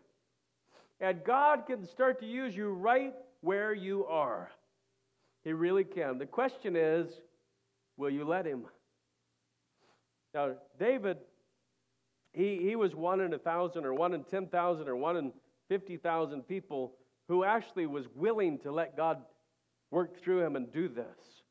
And 0.99 1.23
God 1.23 1.65
can 1.65 1.87
start 1.87 2.19
to 2.19 2.25
use 2.25 2.55
you 2.55 2.69
right 2.69 3.13
where 3.41 3.73
you 3.73 4.05
are. 4.05 4.51
He 5.43 5.53
really 5.53 5.83
can. 5.83 6.19
The 6.19 6.25
question 6.25 6.75
is 6.75 7.07
will 7.97 8.09
you 8.09 8.25
let 8.25 8.45
him? 8.45 8.65
Now, 10.33 10.55
David 10.79 11.17
he, 12.33 12.59
he 12.61 12.75
was 12.75 12.95
one 12.95 13.19
in 13.19 13.33
a 13.33 13.37
thousand, 13.37 13.85
or 13.85 13.93
one 13.93 14.13
in 14.13 14.23
10,000, 14.23 14.87
or 14.87 14.95
one 14.95 15.17
in 15.17 15.33
50,000 15.67 16.47
people 16.47 16.93
who 17.27 17.43
actually 17.43 17.85
was 17.85 18.05
willing 18.15 18.57
to 18.59 18.71
let 18.71 18.95
God 18.95 19.21
work 19.89 20.21
through 20.21 20.41
him 20.45 20.55
and 20.55 20.71
do 20.71 20.87
this. 20.87 21.43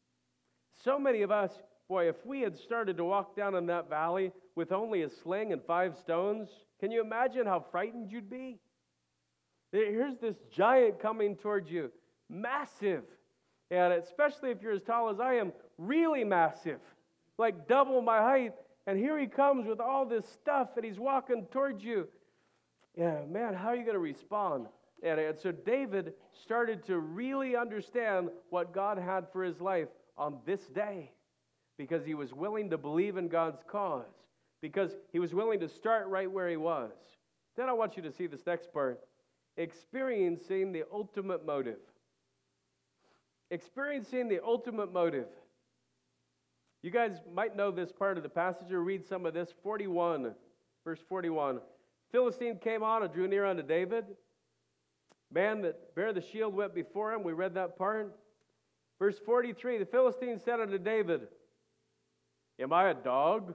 So 0.83 0.99
many 0.99 1.23
of 1.23 1.31
us, 1.31 1.53
boy, 1.89 2.09
if 2.09 2.25
we 2.25 2.41
had 2.41 2.57
started 2.57 2.97
to 2.97 3.05
walk 3.05 3.37
down 3.37 3.55
in 3.55 3.67
that 3.67 3.91
valley 3.91 4.33
with 4.57 4.73
only 4.73 5.03
a 5.03 5.11
sling 5.11 5.53
and 5.53 5.63
five 5.63 5.97
stones, 5.99 6.49
can 6.81 6.91
you 6.91 7.03
imagine 7.03 7.47
how 7.47 7.65
frightened 7.71 8.11
you'd 8.11 8.31
be? 8.31 8.59
Here's 9.73 10.17
this 10.17 10.37
giant 10.51 11.01
coming 11.01 11.37
towards 11.37 11.71
you, 11.71 11.93
massive. 12.29 13.05
And 13.71 13.93
especially 13.93 14.51
if 14.51 14.63
you're 14.63 14.73
as 14.73 14.83
tall 14.83 15.11
as 15.11 15.21
I 15.21 15.35
am, 15.35 15.53
really 15.79 16.25
massive, 16.25 16.81
like 17.39 17.69
double 17.69 18.03
my 18.03 18.19
height. 18.19 18.55
And 18.87 18.99
here 18.99 19.19
he 19.19 19.27
comes 19.27 19.67
with 19.67 19.81
all 19.81 20.05
this 20.05 20.25
stuff 20.29 20.71
and 20.77 20.85
he's 20.85 20.99
walking 20.99 21.47
towards 21.53 21.85
you. 21.85 22.09
Yeah, 22.97 23.21
man, 23.31 23.55
how 23.55 23.69
are 23.69 23.77
you 23.77 23.85
going 23.85 23.95
to 23.95 24.01
respond? 24.01 24.67
And, 25.03 25.21
and 25.21 25.39
so 25.39 25.53
David 25.53 26.15
started 26.43 26.85
to 26.87 26.99
really 26.99 27.57
understand 27.57 28.31
what 28.51 28.75
God 28.75 28.99
had 28.99 29.27
for 29.33 29.45
his 29.45 29.61
life 29.61 29.89
on 30.19 30.39
this 30.45 30.61
day 30.75 31.13
because 31.79 32.05
he 32.05 32.15
was 32.15 32.35
willing 32.35 32.69
to 32.71 32.77
believe 32.77 33.17
in 33.17 33.29
God's 33.29 33.63
cause, 33.67 34.05
because 34.61 34.91
he 35.13 35.19
was 35.19 35.33
willing 35.33 35.61
to 35.61 35.69
start 35.69 36.09
right 36.09 36.31
where 36.31 36.51
he 36.51 36.59
was. 36.59 36.91
Then 37.57 37.69
I 37.69 37.73
want 37.73 37.97
you 37.97 38.03
to 38.03 38.13
see 38.13 38.27
this 38.27 38.45
next 38.47 38.73
part 38.73 39.01
experiencing 39.57 40.73
the 40.73 40.85
ultimate 40.93 41.47
motive. 41.47 41.79
Experiencing 43.51 44.29
the 44.29 44.41
ultimate 44.45 44.93
motive. 44.93 45.27
You 46.83 46.91
guys 46.91 47.19
might 47.35 47.57
know 47.57 47.71
this 47.71 47.93
part 47.93 48.17
of 48.17 48.23
the 48.23 48.29
passage 48.29 48.73
or 48.73 48.83
read 48.83 49.05
some 49.05 49.27
of 49.27 49.35
this. 49.35 49.51
41, 49.63 50.33
verse 50.85 51.01
41. 51.09 51.61
Philistine 52.11 52.59
came 52.59 52.83
on 52.83 53.03
and 53.03 53.13
drew 53.13 53.29
near 53.29 53.45
unto 53.45 53.63
David. 53.63 54.05
Man 55.33 55.63
that 55.63 55.95
bare 55.95 56.13
the 56.13 56.23
shield 56.23 56.55
went 56.55 56.75
before 56.75 57.13
him. 57.13 57.23
We 57.23 57.33
read 57.33 57.55
that 57.55 57.77
part. 57.77 58.17
Verse 58.99 59.19
43 59.25 59.79
The 59.79 59.87
Philistine 59.87 60.39
said 60.39 60.61
unto 60.61 60.79
David, 60.79 61.29
Am 62.59 62.73
I 62.73 62.91
a 62.91 62.95
dog? 62.95 63.55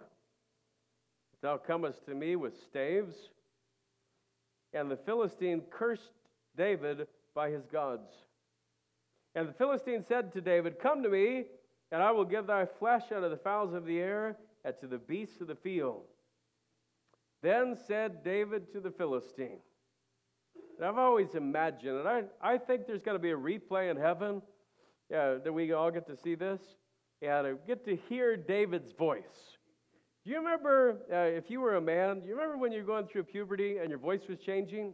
Thou 1.41 1.58
comest 1.58 2.05
to 2.05 2.15
me 2.15 2.36
with 2.36 2.53
staves. 2.63 3.15
And 4.73 4.89
the 4.89 4.97
Philistine 4.97 5.62
cursed 5.69 6.12
David 6.58 7.08
by 7.34 7.49
his 7.49 7.65
gods. 7.65 8.10
And 9.36 9.50
the 9.50 9.54
Philistine 9.54 10.04
said 10.08 10.32
to 10.34 10.41
David, 10.41 10.80
Come 10.80 11.04
to 11.04 11.10
me, 11.10 11.43
and 11.91 12.02
I 12.02 12.12
will 12.12 12.26
give 12.26 12.48
thy 12.48 12.65
flesh 12.65 13.04
unto 13.13 13.30
the 13.30 13.38
fowls 13.38 13.74
of 13.74 13.86
the 13.86 14.00
air 14.00 14.38
and 14.63 14.74
to 14.80 14.88
the 14.88 14.98
beasts 14.98 15.41
of 15.41 15.48
the 15.48 15.56
field. 15.56 16.04
Then 17.43 17.78
said 17.88 18.24
David 18.24 18.71
to 18.71 18.80
the 18.80 18.91
Philistine, 18.91 19.60
and 20.78 20.86
I've 20.86 20.98
always 20.98 21.36
imagined, 21.36 22.00
and 22.00 22.08
I, 22.08 22.24
I 22.41 22.58
think 22.58 22.88
there's 22.88 23.04
going 23.04 23.15
to 23.15 23.21
be 23.21 23.32
a 23.32 23.38
replay 23.38 23.91
in 23.91 23.98
heaven 23.98 24.41
yeah, 25.10 25.36
that 25.43 25.54
we 25.54 25.71
all 25.71 25.91
get 25.91 26.08
to 26.08 26.17
see 26.17 26.36
this 26.36 26.60
and 27.21 27.58
get 27.67 27.86
to 27.86 27.95
hear 28.10 28.36
David's 28.36 28.91
voice. 28.93 29.58
Do 30.24 30.32
you 30.32 30.38
remember 30.38 30.98
uh, 31.12 31.38
if 31.38 31.50
you 31.50 31.62
were 31.62 31.76
a 31.76 31.82
man, 31.82 32.21
do 32.21 32.28
you 32.28 32.34
remember 32.34 32.58
when 32.58 32.71
you 32.71 32.80
were 32.80 32.88
going 32.88 33.08
through 33.08 33.24
puberty 33.26 33.78
and 33.78 33.89
your 33.89 34.00
voice 34.00 34.21
was 34.28 34.39
changing? 34.39 34.93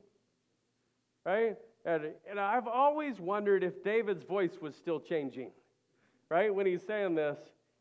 Right? 1.25 1.55
And, 1.85 2.03
and 2.29 2.39
I've 2.39 2.67
always 2.67 3.19
wondered 3.19 3.63
if 3.63 3.83
David's 3.83 4.23
voice 4.23 4.57
was 4.61 4.75
still 4.75 4.99
changing 4.99 5.51
right? 6.31 6.55
When 6.55 6.65
he's 6.65 6.81
saying 6.87 7.15
this, 7.15 7.37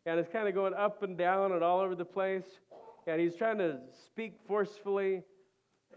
and 0.06 0.18
it's 0.18 0.28
kind 0.28 0.48
of 0.48 0.54
going 0.54 0.74
up 0.74 1.04
and 1.04 1.16
down 1.16 1.52
and 1.52 1.62
all 1.62 1.78
over 1.78 1.94
the 1.94 2.04
place, 2.04 2.58
and 3.06 3.20
he's 3.20 3.36
trying 3.36 3.58
to 3.58 3.78
speak 4.06 4.34
forcefully. 4.48 5.22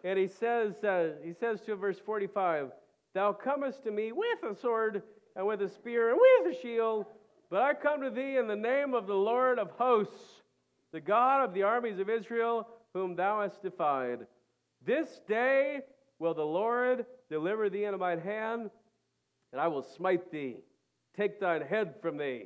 And 0.03 0.19
he 0.19 0.27
says, 0.27 0.75
uh, 0.83 1.13
he 1.23 1.33
says 1.33 1.61
to 1.61 1.75
verse 1.75 1.97
45, 1.97 2.71
Thou 3.15 3.33
comest 3.33 3.83
to 3.83 3.91
me 3.91 4.11
with 4.11 4.43
a 4.43 4.55
sword 4.55 5.01
and 5.35 5.47
with 5.47 5.63
a 5.63 5.69
spear 5.69 6.11
and 6.11 6.19
with 6.21 6.55
a 6.55 6.61
shield, 6.61 7.07
but 7.49 7.63
I 7.63 7.73
come 7.73 8.01
to 8.01 8.11
thee 8.11 8.37
in 8.37 8.47
the 8.47 8.55
name 8.55 8.93
of 8.93 9.07
the 9.07 9.15
Lord 9.15 9.57
of 9.57 9.71
hosts, 9.71 10.43
the 10.91 11.01
God 11.01 11.43
of 11.43 11.55
the 11.55 11.63
armies 11.63 11.97
of 11.97 12.07
Israel, 12.07 12.67
whom 12.93 13.15
thou 13.15 13.41
hast 13.41 13.63
defied. 13.63 14.27
This 14.85 15.21
day 15.27 15.79
will 16.19 16.35
the 16.35 16.45
Lord 16.45 17.07
deliver 17.33 17.69
thee 17.69 17.85
into 17.85 17.97
mine 17.97 18.19
hand, 18.19 18.69
and 19.51 19.61
I 19.61 19.67
will 19.67 19.83
smite 19.83 20.31
thee 20.31 20.57
Take 21.15 21.39
thine 21.39 21.61
head 21.61 21.95
from 22.01 22.17
thee. 22.17 22.45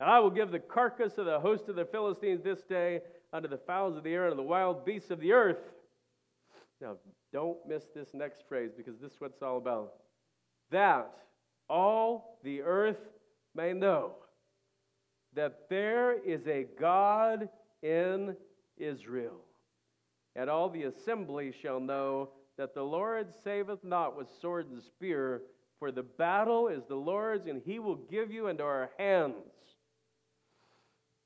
And 0.00 0.10
I 0.10 0.18
will 0.18 0.30
give 0.30 0.50
the 0.50 0.58
carcass 0.58 1.18
of 1.18 1.26
the 1.26 1.38
host 1.38 1.68
of 1.68 1.76
the 1.76 1.84
Philistines 1.84 2.42
this 2.42 2.62
day 2.62 3.00
unto 3.32 3.48
the 3.48 3.58
fowls 3.58 3.96
of 3.96 4.02
the 4.02 4.12
air 4.12 4.28
and 4.28 4.38
the 4.38 4.42
wild 4.42 4.84
beasts 4.84 5.10
of 5.10 5.20
the 5.20 5.32
earth. 5.32 5.58
Now, 6.80 6.96
don't 7.32 7.58
miss 7.68 7.84
this 7.94 8.08
next 8.14 8.42
phrase 8.48 8.70
because 8.76 8.98
this 8.98 9.12
is 9.12 9.20
what 9.20 9.32
it's 9.32 9.42
all 9.42 9.58
about. 9.58 9.92
That 10.70 11.12
all 11.68 12.38
the 12.42 12.62
earth 12.62 12.98
may 13.54 13.72
know 13.72 14.14
that 15.34 15.66
there 15.68 16.18
is 16.18 16.46
a 16.48 16.66
God 16.80 17.48
in 17.82 18.34
Israel. 18.78 19.44
And 20.34 20.48
all 20.48 20.70
the 20.70 20.84
assembly 20.84 21.52
shall 21.62 21.78
know 21.78 22.30
that 22.60 22.74
the 22.74 22.82
Lord 22.82 23.28
saveth 23.42 23.82
not 23.82 24.18
with 24.18 24.28
sword 24.42 24.70
and 24.70 24.82
spear, 24.82 25.40
for 25.78 25.90
the 25.90 26.02
battle 26.02 26.68
is 26.68 26.84
the 26.84 26.94
Lord's, 26.94 27.46
and 27.46 27.62
he 27.64 27.78
will 27.78 27.94
give 27.94 28.30
you 28.30 28.48
into 28.48 28.62
our 28.62 28.90
hands. 28.98 29.34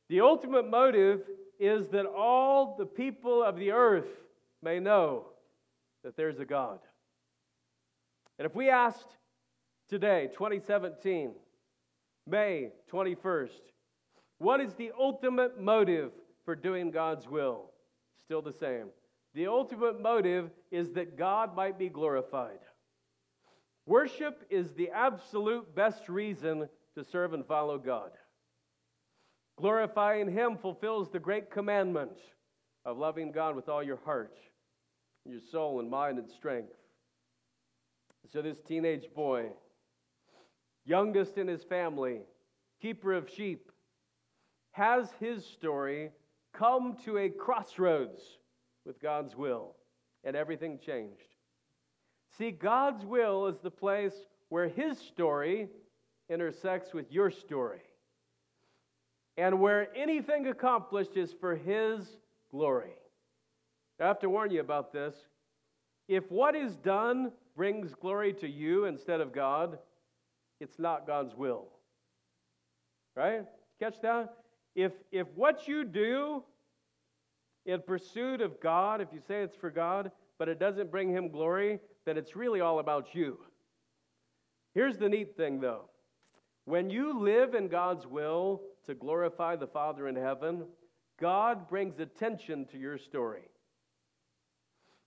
The 0.09 0.21
ultimate 0.21 0.71
motive 0.71 1.23
is 1.59 1.89
that 1.89 2.07
all 2.07 2.77
the 2.79 2.87
people 2.87 3.43
of 3.43 3.57
the 3.57 3.73
earth 3.73 4.07
may 4.63 4.79
know 4.79 5.25
that 6.05 6.17
there's 6.17 6.39
a 6.39 6.45
God. 6.45 6.79
And 8.39 8.47
if 8.47 8.55
we 8.55 8.71
asked 8.71 9.17
today, 9.89 10.29
2017, 10.35 11.33
May 12.29 12.71
21st, 12.93 13.49
what 14.39 14.61
is 14.61 14.75
the 14.75 14.93
ultimate 14.97 15.61
motive 15.61 16.13
for 16.45 16.55
doing 16.55 16.93
God's 16.93 17.29
will? 17.29 17.73
Still 18.25 18.41
the 18.41 18.53
same. 18.53 18.87
The 19.35 19.49
ultimate 19.49 20.01
motive 20.01 20.51
is 20.71 20.93
that 20.93 21.19
God 21.19 21.57
might 21.57 21.79
be 21.79 21.89
glorified. 21.89 22.61
Worship 23.87 24.45
is 24.49 24.73
the 24.73 24.91
absolute 24.91 25.75
best 25.75 26.09
reason 26.09 26.69
to 26.95 27.05
serve 27.05 27.35
and 27.35 27.45
follow 27.45 27.77
God. 27.79 28.11
Glorifying 29.59 30.33
Him 30.33 30.57
fulfills 30.57 31.11
the 31.11 31.19
great 31.19 31.51
commandment 31.51 32.19
of 32.85 32.99
loving 32.99 33.33
God 33.33 33.57
with 33.57 33.69
all 33.69 33.83
your 33.83 34.01
heart, 34.05 34.37
your 35.25 35.41
soul, 35.41 35.81
and 35.81 35.91
mind 35.91 36.19
and 36.19 36.31
strength. 36.31 36.73
So, 38.33 38.41
this 38.41 38.61
teenage 38.61 39.07
boy 39.15 39.51
youngest 40.85 41.39
in 41.39 41.49
his 41.49 41.65
family, 41.65 42.21
keeper 42.81 43.13
of 43.13 43.29
sheep, 43.29 43.71
has 44.73 45.09
his 45.21 45.45
story 45.45 46.11
come 46.53 46.97
to 47.05 47.19
a 47.19 47.29
crossroads 47.29 48.23
with 48.85 49.01
God's 49.01 49.37
will, 49.37 49.75
and 50.25 50.37
everything 50.37 50.79
changed. 50.79 51.35
See, 52.37 52.51
God's 52.51 53.05
will 53.05 53.47
is 53.47 53.59
the 53.59 53.71
place 53.71 54.15
where 54.49 54.69
his 54.69 54.99
story 54.99 55.69
intersects 56.29 56.93
with 56.93 57.11
your 57.13 57.31
story, 57.31 57.83
and 59.37 59.61
where 59.61 59.89
anything 59.97 60.47
accomplished 60.47 61.17
is 61.17 61.33
for 61.33 61.55
his 61.55 62.19
glory. 62.51 62.95
I 64.01 64.07
have 64.07 64.21
to 64.21 64.31
warn 64.31 64.51
you 64.51 64.61
about 64.61 64.93
this. 64.93 65.15
If 66.09 66.31
what 66.31 66.55
is 66.55 66.77
done 66.77 67.33
brings 67.57 67.95
glory 67.95 68.33
to 68.35 68.49
you 68.49 68.87
instead 68.87 69.21
of 69.21 69.33
God, 69.33 69.79
it's 70.61 70.79
not 70.79 71.07
God's 71.07 71.35
will. 71.35 71.69
Right? 73.17 73.45
Catch 73.79 74.01
that? 74.03 74.35
If, 74.75 74.93
if 75.13 75.27
what 75.35 75.69
you 75.69 75.85
do 75.85 76.43
in 77.67 77.83
pursuit 77.83 78.41
of 78.41 78.61
God, 78.61 79.01
if 79.01 79.09
you 79.13 79.21
say 79.27 79.43
it's 79.43 79.57
for 79.57 79.71
God, 79.71 80.11
but 80.39 80.49
it 80.49 80.59
doesn't 80.59 80.91
bring 80.91 81.11
Him 81.11 81.29
glory, 81.29 81.81
then 82.05 82.17
it's 82.17 82.37
really 82.37 82.61
all 82.61 82.79
about 82.79 83.15
you. 83.15 83.39
Here's 84.75 84.99
the 84.99 85.09
neat 85.09 85.37
thing, 85.37 85.61
though. 85.61 85.89
When 86.65 86.91
you 86.91 87.21
live 87.21 87.55
in 87.55 87.69
God's 87.69 88.07
will 88.07 88.63
to 88.87 88.95
glorify 88.95 89.57
the 89.57 89.67
Father 89.67 90.09
in 90.09 90.17
heaven, 90.17 90.65
God 91.21 91.69
brings 91.69 92.01
attention 92.01 92.67
to 92.73 92.79
your 92.79 92.99
story. 92.99 93.49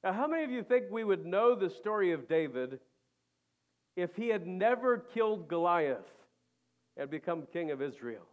Now, 0.03 0.13
how 0.13 0.27
many 0.27 0.43
of 0.43 0.51
you 0.51 0.63
think 0.63 0.85
we 0.89 1.03
would 1.03 1.25
know 1.25 1.55
the 1.55 1.69
story 1.69 2.13
of 2.13 2.29
David 2.29 2.79
if 3.95 4.15
he 4.15 4.29
had 4.29 4.47
never 4.47 4.99
killed 4.99 5.47
Goliath 5.49 6.05
and 6.95 7.09
become 7.09 7.47
king 7.51 7.71
of 7.71 7.81
Israel? 7.81 8.25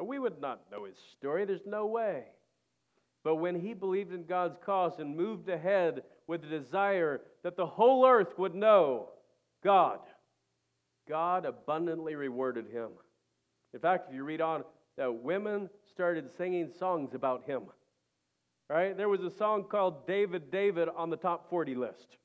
We 0.00 0.18
would 0.18 0.40
not 0.40 0.62
know 0.70 0.84
his 0.84 0.96
story. 1.18 1.44
There's 1.44 1.66
no 1.66 1.86
way. 1.86 2.24
But 3.24 3.36
when 3.36 3.60
he 3.60 3.74
believed 3.74 4.12
in 4.12 4.24
God's 4.24 4.56
cause 4.64 4.98
and 4.98 5.16
moved 5.16 5.48
ahead 5.48 6.02
with 6.26 6.42
the 6.42 6.48
desire 6.48 7.20
that 7.42 7.56
the 7.56 7.66
whole 7.66 8.06
earth 8.06 8.36
would 8.38 8.54
know 8.54 9.10
God, 9.62 10.00
God 11.08 11.44
abundantly 11.44 12.14
rewarded 12.14 12.66
him. 12.66 12.90
In 13.74 13.80
fact, 13.80 14.08
if 14.08 14.14
you 14.14 14.24
read 14.24 14.40
on, 14.40 14.64
that 14.96 15.12
women 15.22 15.70
started 15.92 16.28
singing 16.36 16.70
songs 16.78 17.14
about 17.14 17.44
him. 17.44 17.62
Right? 18.68 18.96
There 18.96 19.08
was 19.08 19.22
a 19.22 19.30
song 19.30 19.64
called 19.64 20.06
David, 20.06 20.50
David 20.50 20.88
on 20.96 21.10
the 21.10 21.16
top 21.16 21.48
40 21.50 21.74
list. 21.74 22.16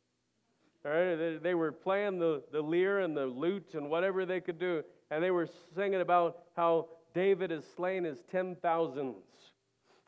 All 0.86 0.92
right? 0.92 1.16
They, 1.16 1.38
they 1.42 1.54
were 1.54 1.72
playing 1.72 2.20
the, 2.20 2.44
the 2.52 2.62
lyre 2.62 3.00
and 3.00 3.16
the 3.16 3.26
lute 3.26 3.74
and 3.74 3.90
whatever 3.90 4.26
they 4.26 4.40
could 4.40 4.60
do, 4.60 4.84
and 5.12 5.24
they 5.24 5.32
were 5.32 5.48
singing 5.76 6.02
about 6.02 6.38
how 6.56 6.88
David 7.14 7.52
has 7.52 7.66
slain 7.76 8.04
his 8.04 8.20
ten 8.32 8.56
thousands. 8.62 9.16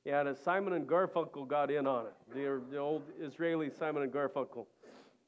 Yeah, 0.05 0.21
and 0.21 0.37
Simon 0.37 0.73
and 0.73 0.87
Garfunkel 0.87 1.47
got 1.47 1.69
in 1.69 1.85
on 1.85 2.05
it. 2.05 2.13
The, 2.33 2.61
the 2.71 2.77
old 2.77 3.03
Israeli 3.21 3.69
Simon 3.77 4.03
and 4.03 4.11
Garfunkel. 4.11 4.65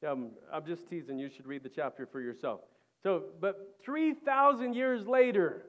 Um, 0.08 0.30
I'm 0.52 0.66
just 0.66 0.88
teasing. 0.88 1.18
You 1.18 1.28
should 1.28 1.46
read 1.46 1.62
the 1.62 1.68
chapter 1.68 2.06
for 2.06 2.20
yourself. 2.20 2.60
So, 3.02 3.24
but 3.40 3.76
3,000 3.84 4.74
years 4.74 5.06
later, 5.06 5.66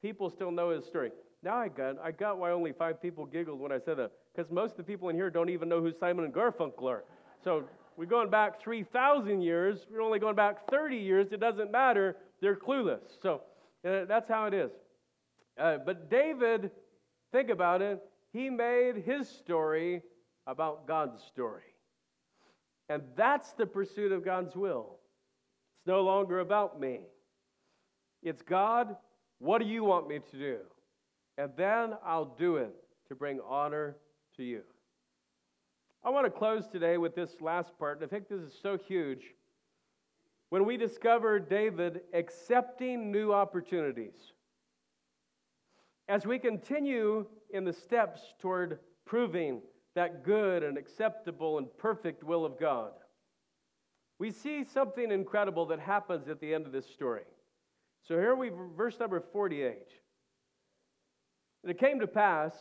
people 0.00 0.30
still 0.30 0.50
know 0.50 0.70
his 0.70 0.84
story. 0.84 1.10
Now 1.42 1.56
I 1.56 1.68
got, 1.68 1.96
I 2.02 2.12
got 2.12 2.38
why 2.38 2.50
only 2.50 2.72
five 2.72 3.00
people 3.00 3.26
giggled 3.26 3.60
when 3.60 3.72
I 3.72 3.78
said 3.78 3.98
that, 3.98 4.12
because 4.34 4.50
most 4.50 4.72
of 4.72 4.76
the 4.78 4.82
people 4.84 5.08
in 5.08 5.16
here 5.16 5.30
don't 5.30 5.50
even 5.50 5.68
know 5.68 5.80
who 5.80 5.92
Simon 5.92 6.24
and 6.24 6.32
Garfunkel 6.32 6.84
are. 6.84 7.04
So 7.42 7.64
we're 7.96 8.06
going 8.06 8.30
back 8.30 8.60
3,000 8.60 9.40
years. 9.40 9.86
We're 9.90 10.02
only 10.02 10.18
going 10.18 10.36
back 10.36 10.68
30 10.70 10.96
years. 10.96 11.32
It 11.32 11.40
doesn't 11.40 11.70
matter. 11.70 12.16
They're 12.40 12.56
clueless. 12.56 13.00
So 13.22 13.42
uh, 13.86 14.04
that's 14.06 14.28
how 14.28 14.46
it 14.46 14.54
is. 14.54 14.70
Uh, 15.58 15.78
but 15.84 16.10
David, 16.10 16.70
think 17.32 17.48
about 17.48 17.80
it, 17.80 18.02
he 18.36 18.50
made 18.50 18.96
his 19.04 19.28
story 19.28 20.02
about 20.46 20.86
God's 20.86 21.22
story. 21.22 21.62
And 22.88 23.02
that's 23.16 23.52
the 23.52 23.66
pursuit 23.66 24.12
of 24.12 24.24
God's 24.24 24.54
will. 24.54 24.98
It's 25.78 25.86
no 25.86 26.02
longer 26.02 26.40
about 26.40 26.78
me. 26.80 27.00
It's 28.22 28.42
God, 28.42 28.96
what 29.38 29.58
do 29.58 29.66
you 29.66 29.84
want 29.84 30.08
me 30.08 30.20
to 30.30 30.36
do? 30.38 30.58
And 31.38 31.50
then 31.56 31.94
I'll 32.04 32.36
do 32.38 32.56
it 32.56 32.74
to 33.08 33.14
bring 33.14 33.40
honor 33.46 33.96
to 34.36 34.42
you. 34.42 34.62
I 36.04 36.10
want 36.10 36.26
to 36.26 36.30
close 36.30 36.66
today 36.68 36.98
with 36.98 37.14
this 37.14 37.40
last 37.40 37.76
part, 37.78 38.00
and 38.00 38.06
I 38.06 38.08
think 38.08 38.28
this 38.28 38.40
is 38.40 38.54
so 38.62 38.78
huge. 38.78 39.34
When 40.50 40.64
we 40.64 40.76
discover 40.76 41.40
David 41.40 42.02
accepting 42.14 43.10
new 43.10 43.32
opportunities. 43.32 44.14
As 46.08 46.24
we 46.24 46.38
continue 46.38 47.26
in 47.56 47.64
the 47.64 47.72
steps 47.72 48.20
toward 48.40 48.78
proving 49.04 49.60
that 49.94 50.24
good 50.24 50.62
and 50.62 50.78
acceptable 50.78 51.58
and 51.58 51.66
perfect 51.78 52.22
will 52.22 52.44
of 52.44 52.60
God, 52.60 52.92
we 54.18 54.30
see 54.30 54.64
something 54.64 55.10
incredible 55.10 55.66
that 55.66 55.80
happens 55.80 56.28
at 56.28 56.40
the 56.40 56.54
end 56.54 56.66
of 56.66 56.72
this 56.72 56.86
story. 56.86 57.24
So 58.06 58.14
here 58.14 58.34
we 58.34 58.50
verse 58.76 58.98
number 59.00 59.20
48. 59.32 59.76
And 61.62 61.70
it 61.70 61.78
came 61.78 62.00
to 62.00 62.06
pass 62.06 62.54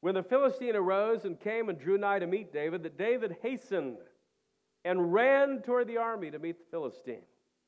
when 0.00 0.14
the 0.14 0.22
Philistine 0.22 0.76
arose 0.76 1.24
and 1.24 1.40
came 1.40 1.68
and 1.68 1.78
drew 1.78 1.96
nigh 1.96 2.18
to 2.18 2.26
meet 2.26 2.52
David 2.52 2.82
that 2.82 2.98
David 2.98 3.36
hastened 3.42 3.96
and 4.84 5.12
ran 5.12 5.62
toward 5.62 5.88
the 5.88 5.96
army 5.96 6.30
to 6.30 6.38
meet 6.38 6.58
the 6.58 6.70
Philistine. 6.70 7.22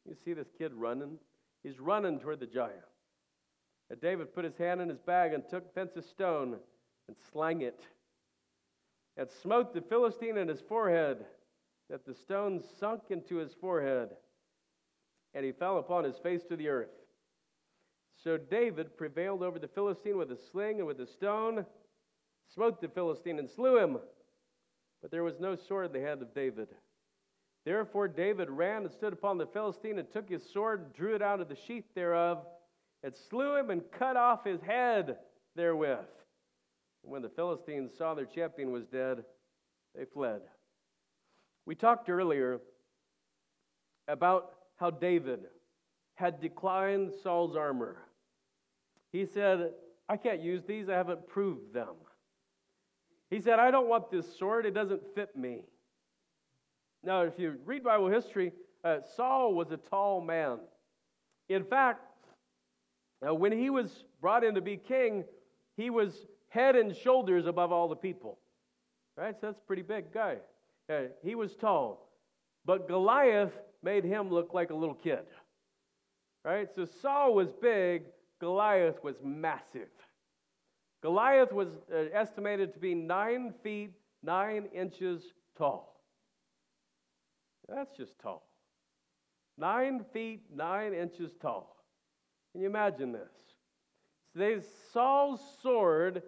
You 0.05 0.14
see 0.25 0.35
this 0.35 0.51
kid 0.59 0.72
running? 0.75 1.18
He's 1.62 1.81
running 1.81 2.20
toward 2.20 2.40
the 2.40 2.46
giant. 2.46 2.83
And 3.90 4.01
David 4.01 4.35
put 4.35 4.44
his 4.44 4.57
hand 4.57 4.81
in 4.81 4.88
his 4.88 4.99
bag 4.99 5.33
and 5.33 5.49
took 5.49 5.75
thence 5.75 5.96
a 5.96 6.03
stone 6.03 6.57
and 7.07 7.16
slang 7.33 7.62
it, 7.62 7.81
and 9.16 9.29
smote 9.42 9.72
the 9.72 9.81
Philistine 9.81 10.37
in 10.37 10.49
his 10.49 10.61
forehead, 10.61 11.25
that 11.88 12.05
the 12.05 12.14
stone 12.14 12.61
sunk 12.81 13.03
into 13.11 13.37
his 13.37 13.55
forehead, 13.55 14.11
and 15.35 15.44
he 15.44 15.53
fell 15.53 15.79
upon 15.79 16.03
his 16.03 16.18
face 16.18 16.42
to 16.49 16.57
the 16.57 16.68
earth. 16.68 16.90
So 18.25 18.37
David 18.37 18.96
prevailed 18.96 19.42
over 19.42 19.61
the 19.61 19.68
Philistine 19.68 20.16
with 20.16 20.33
a 20.33 20.38
sling 20.51 20.79
and 20.79 20.87
with 20.87 21.01
a 21.01 21.07
stone, 21.07 21.64
smote 22.53 22.81
the 22.81 22.88
Philistine 22.88 23.38
and 23.38 23.49
slew 23.49 23.79
him. 23.79 23.99
But 25.01 25.12
there 25.12 25.22
was 25.22 25.38
no 25.38 25.55
sword 25.55 25.87
in 25.87 25.92
the 25.92 26.01
hand 26.01 26.22
of 26.22 26.35
David. 26.35 26.68
Therefore 27.64 28.09
David 28.09 28.51
ran 28.51 28.83
and 28.83 28.92
stood 28.92 29.12
upon 29.12 29.38
the 29.38 29.46
Philistine 29.46 29.99
and 29.99 30.11
took 30.11 30.29
his 30.29 30.42
sword 30.53 30.81
and 30.81 30.92
drew 30.92 31.14
it 31.14 31.22
out 31.22 31.40
of 31.40 31.49
the 31.49 31.57
sheath 31.66 31.85
thereof 31.94 32.44
and 33.02 33.14
slew 33.30 33.56
him 33.56 33.70
and 33.70 33.82
cut 33.98 34.16
off 34.16 34.44
his 34.44 34.61
head 34.61 35.16
therewith. 35.54 35.98
And 37.02 37.12
when 37.12 37.22
the 37.22 37.28
Philistines 37.28 37.92
saw 37.96 38.14
their 38.14 38.26
champion 38.26 38.72
was 38.72 38.87
dead, 38.87 39.24
they 39.94 40.04
fled. 40.04 40.40
We 41.64 41.74
talked 41.74 42.09
earlier 42.09 42.61
about 44.09 44.52
how 44.76 44.90
David 44.90 45.40
had 46.14 46.40
declined 46.40 47.12
Saul's 47.22 47.56
armor. 47.56 47.96
He 49.12 49.26
said, 49.26 49.70
I 50.09 50.16
can't 50.16 50.40
use 50.40 50.62
these, 50.64 50.88
I 50.88 50.94
haven't 50.94 51.26
proved 51.26 51.72
them. 51.72 51.94
He 53.30 53.40
said, 53.40 53.59
I 53.59 53.70
don't 53.70 53.88
want 53.88 54.11
this 54.11 54.38
sword, 54.38 54.66
it 54.66 54.74
doesn't 54.74 55.02
fit 55.14 55.37
me. 55.37 55.62
Now, 57.02 57.22
if 57.22 57.38
you 57.38 57.56
read 57.64 57.85
Bible 57.85 58.09
history, 58.09 58.52
uh, 58.85 58.98
Saul 59.16 59.54
was 59.54 59.70
a 59.70 59.76
tall 59.76 60.20
man. 60.20 60.59
In 61.48 61.64
fact, 61.64 62.00
uh, 63.26 63.35
when 63.35 63.52
he 63.52 63.70
was 63.70 64.05
brought 64.20 64.44
in 64.44 64.55
to 64.55 64.61
be 64.61 64.76
king, 64.76 65.24
he 65.76 65.90
was 65.90 66.26
head 66.48 66.76
and 66.76 66.96
shoulders 66.96 67.46
above 67.46 67.72
all 67.72 67.88
the 67.88 67.96
people. 67.96 68.38
Right? 69.16 69.35
So 69.40 69.46
that's 69.46 69.59
a 69.59 69.66
pretty 69.66 69.83
big 69.83 70.12
guy. 70.12 70.37
He 71.22 71.35
was 71.35 71.55
tall. 71.55 72.09
But 72.64 72.88
Goliath 72.88 73.52
made 73.83 74.05
him 74.05 74.31
look 74.31 74.55
like 74.55 74.70
a 74.70 74.74
little 74.74 74.94
kid. 74.94 75.20
Right? 76.44 76.68
So 76.74 76.85
Saul 76.85 77.35
was 77.35 77.48
big, 77.61 78.05
Goliath 78.40 79.02
was 79.02 79.16
massive. 79.22 79.88
Goliath 81.02 81.52
was 81.52 81.68
uh, 81.92 82.05
estimated 82.12 82.72
to 82.74 82.79
be 82.79 82.94
nine 82.94 83.52
feet, 83.62 83.92
nine 84.22 84.66
inches 84.74 85.22
tall. 85.57 86.00
That's 87.68 87.96
just 87.96 88.18
tall. 88.20 88.46
Nine 89.59 90.05
feet, 90.12 90.42
nine 90.55 90.94
inches 90.94 91.33
tall. 91.40 91.75
Can 92.57 92.62
you 92.62 92.71
imagine 92.71 93.12
this? 93.12 93.29
So 94.35 94.61
Saul's 94.90 95.42
sword 95.62 96.23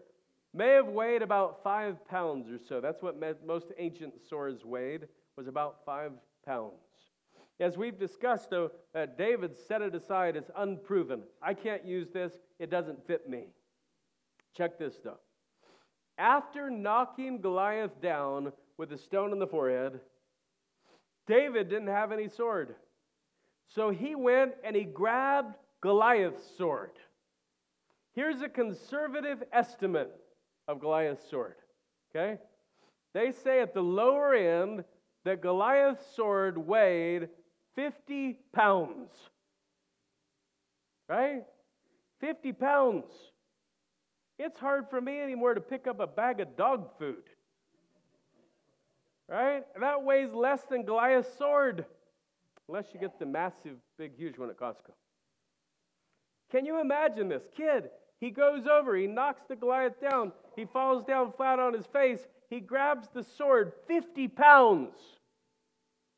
may 0.52 0.72
have 0.72 0.88
weighed 0.88 1.22
about 1.22 1.62
five 1.64 2.06
pounds 2.06 2.50
or 2.50 2.58
so. 2.58 2.82
That's 2.82 3.02
what 3.02 3.18
most 3.46 3.68
ancient 3.78 4.12
swords 4.28 4.62
weighed, 4.62 5.08
was 5.38 5.48
about 5.48 5.86
five 5.86 6.12
pounds. 6.44 6.74
As 7.60 7.78
we've 7.78 7.98
discussed, 7.98 8.50
though, 8.50 8.70
uh, 8.94 9.06
David 9.16 9.56
set 9.56 9.80
it 9.80 9.94
aside 9.94 10.36
as 10.36 10.50
unproven. 10.54 11.22
I 11.40 11.54
can't 11.54 11.86
use 11.86 12.08
this, 12.12 12.34
it 12.58 12.68
doesn't 12.68 13.06
fit 13.06 13.26
me. 13.26 13.46
Check 14.54 14.78
this, 14.78 14.96
though. 15.02 15.20
After 16.18 16.68
knocking 16.68 17.40
Goliath 17.40 18.02
down 18.02 18.52
with 18.76 18.92
a 18.92 18.98
stone 18.98 19.32
in 19.32 19.38
the 19.38 19.46
forehead, 19.46 20.00
David 21.26 21.70
didn't 21.70 21.88
have 21.88 22.12
any 22.12 22.28
sword. 22.28 22.74
So 23.66 23.88
he 23.88 24.14
went 24.14 24.52
and 24.62 24.76
he 24.76 24.84
grabbed 24.84 25.56
Goliath's 25.80 26.44
sword. 26.56 26.92
Here's 28.14 28.42
a 28.42 28.48
conservative 28.48 29.42
estimate 29.52 30.10
of 30.66 30.80
Goliath's 30.80 31.28
sword. 31.30 31.54
Okay? 32.10 32.38
They 33.14 33.32
say 33.32 33.60
at 33.60 33.74
the 33.74 33.80
lower 33.80 34.34
end 34.34 34.84
that 35.24 35.40
Goliath's 35.40 36.04
sword 36.14 36.58
weighed 36.58 37.28
50 37.76 38.38
pounds. 38.52 39.10
Right? 41.08 41.44
50 42.20 42.52
pounds. 42.52 43.04
It's 44.38 44.58
hard 44.58 44.88
for 44.90 45.00
me 45.00 45.20
anymore 45.20 45.54
to 45.54 45.60
pick 45.60 45.86
up 45.86 46.00
a 46.00 46.06
bag 46.06 46.40
of 46.40 46.56
dog 46.56 46.88
food. 46.98 47.22
Right? 49.28 49.64
That 49.80 50.02
weighs 50.02 50.32
less 50.32 50.62
than 50.70 50.84
Goliath's 50.84 51.36
sword. 51.38 51.84
Unless 52.68 52.86
you 52.92 53.00
get 53.00 53.18
the 53.18 53.26
massive, 53.26 53.76
big, 53.96 54.16
huge 54.16 54.38
one 54.38 54.50
at 54.50 54.58
Costco. 54.58 54.92
Can 56.50 56.64
you 56.64 56.80
imagine 56.80 57.28
this? 57.28 57.42
Kid, 57.56 57.90
he 58.20 58.30
goes 58.30 58.66
over, 58.66 58.96
he 58.96 59.06
knocks 59.06 59.42
the 59.48 59.56
Goliath 59.56 60.00
down, 60.00 60.32
he 60.56 60.64
falls 60.64 61.04
down 61.04 61.32
flat 61.36 61.58
on 61.58 61.74
his 61.74 61.86
face, 61.86 62.20
he 62.50 62.60
grabs 62.60 63.08
the 63.12 63.22
sword, 63.22 63.72
50 63.86 64.28
pounds, 64.28 64.96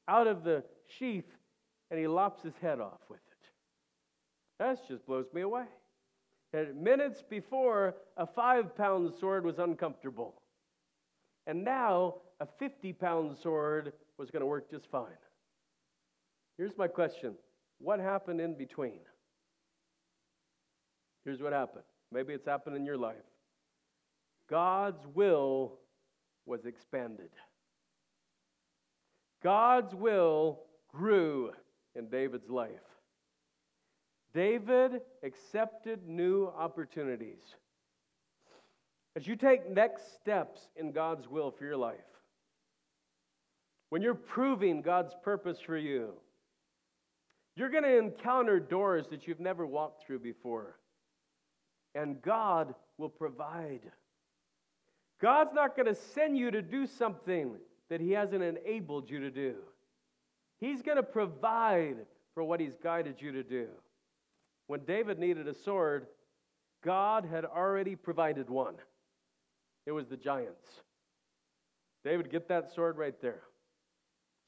out 0.09 0.27
of 0.27 0.45
the 0.45 0.65
sheath, 0.99 1.29
and 1.91 1.99
he 1.99 2.07
lops 2.07 2.43
his 2.43 2.55
head 2.61 2.81
off 2.81 3.01
with 3.09 3.19
it. 3.19 3.49
That 4.59 4.79
just 4.89 5.07
blows 5.07 5.27
me 5.33 5.41
away. 5.43 5.65
And 6.53 6.83
minutes 6.83 7.23
before, 7.29 7.95
a 8.17 8.27
five 8.27 8.77
pound 8.77 9.13
sword 9.21 9.45
was 9.45 9.59
uncomfortable. 9.59 10.35
And 11.47 11.65
now, 11.65 12.17
a 12.41 12.47
50 12.59 12.93
pound 12.93 13.37
sword 13.43 13.93
was 14.19 14.31
going 14.31 14.41
to 14.41 14.47
work 14.47 14.71
just 14.71 14.91
fine. 14.91 15.11
Here's 16.57 16.77
my 16.77 16.89
question 16.89 17.35
What 17.79 18.01
happened 18.01 18.41
in 18.41 18.55
between? 18.55 19.01
Here's 21.25 21.43
what 21.43 21.53
happened. 21.53 21.85
Maybe 22.13 22.33
it's 22.33 22.47
happened 22.47 22.77
in 22.77 22.85
your 22.85 22.97
life. 22.97 23.17
God's 24.49 25.07
will 25.15 25.79
was 26.47 26.65
expanded. 26.65 27.31
God's 29.43 29.95
will 29.95 30.61
grew 30.89 31.53
in 31.95 32.09
David's 32.09 32.51
life. 32.51 32.71
David 34.35 35.01
accepted 35.23 36.07
new 36.07 36.53
opportunities. 36.57 37.43
As 39.17 39.27
you 39.27 39.37
take 39.37 39.69
next 39.69 40.15
steps 40.15 40.61
in 40.77 40.93
God's 40.93 41.29
will 41.29 41.51
for 41.51 41.65
your 41.65 41.77
life, 41.77 41.97
when 43.89 44.03
you're 44.03 44.15
proving 44.15 44.83
God's 44.83 45.15
purpose 45.25 45.59
for 45.61 45.77
you, 45.77 46.13
you're 47.57 47.71
going 47.71 47.83
to 47.83 47.99
encounter 47.99 48.61
doors 48.61 49.07
that 49.11 49.27
you've 49.27 49.41
never 49.41 49.67
walked 49.67 50.07
through 50.07 50.21
before. 50.21 50.77
And 51.95 52.21
God 52.23 52.75
will 52.99 53.09
provide. 53.09 53.81
God's 55.21 55.53
not 55.53 55.77
going 55.77 55.87
to 55.87 55.95
send 55.95 56.39
you 56.39 56.51
to 56.51 56.63
do 56.63 56.87
something 56.87 57.57
that 57.89 58.01
He 58.01 58.13
hasn't 58.13 58.43
enabled 58.43 59.11
you 59.11 59.21
to 59.21 59.31
do. 59.31 59.57
He's 60.61 60.83
going 60.83 60.97
to 60.97 61.03
provide 61.03 61.97
for 62.35 62.45
what 62.45 62.61
He's 62.61 62.77
guided 62.83 63.17
you 63.21 63.33
to 63.33 63.43
do. 63.43 63.67
When 64.67 64.81
David 64.85 65.19
needed 65.19 65.49
a 65.49 65.55
sword, 65.55 66.07
God 66.85 67.25
had 67.25 67.45
already 67.45 67.97
provided 67.97 68.49
one. 68.49 68.77
It 69.87 69.93
was 69.93 70.07
the 70.07 70.17
giants. 70.17 70.69
David, 72.05 72.31
get 72.31 72.49
that 72.49 72.73
sword 72.73 72.97
right 72.97 73.21
there. 73.21 73.43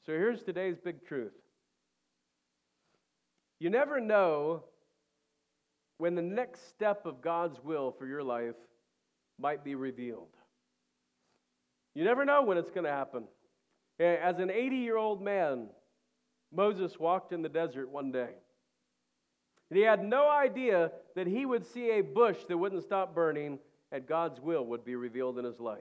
So 0.05 0.13
here's 0.13 0.41
today's 0.41 0.77
big 0.77 1.05
truth. 1.05 1.33
You 3.59 3.69
never 3.69 3.99
know 3.99 4.63
when 6.03 6.15
the 6.15 6.21
next 6.21 6.67
step 6.67 7.05
of 7.05 7.21
God's 7.21 7.63
will 7.63 7.95
for 7.97 8.05
your 8.05 8.23
life 8.23 8.57
might 9.39 9.63
be 9.63 9.73
revealed. 9.73 10.35
You 11.95 12.03
never 12.03 12.25
know 12.25 12.43
when 12.43 12.57
it's 12.57 12.71
going 12.71 12.83
to 12.83 12.91
happen. 12.91 13.23
As 14.01 14.37
an 14.39 14.51
80 14.51 14.75
year 14.75 14.97
old 14.97 15.21
man, 15.21 15.67
Moses 16.53 16.99
walked 16.99 17.31
in 17.31 17.41
the 17.41 17.47
desert 17.47 17.89
one 17.89 18.11
day. 18.11 18.31
And 19.69 19.77
he 19.77 19.85
had 19.85 20.03
no 20.03 20.29
idea 20.29 20.91
that 21.15 21.25
he 21.25 21.45
would 21.45 21.65
see 21.65 21.91
a 21.91 22.01
bush 22.01 22.39
that 22.49 22.57
wouldn't 22.57 22.83
stop 22.83 23.15
burning 23.15 23.57
and 23.93 24.05
God's 24.05 24.41
will 24.41 24.65
would 24.65 24.83
be 24.83 24.97
revealed 24.97 25.39
in 25.39 25.45
his 25.45 25.61
life. 25.61 25.79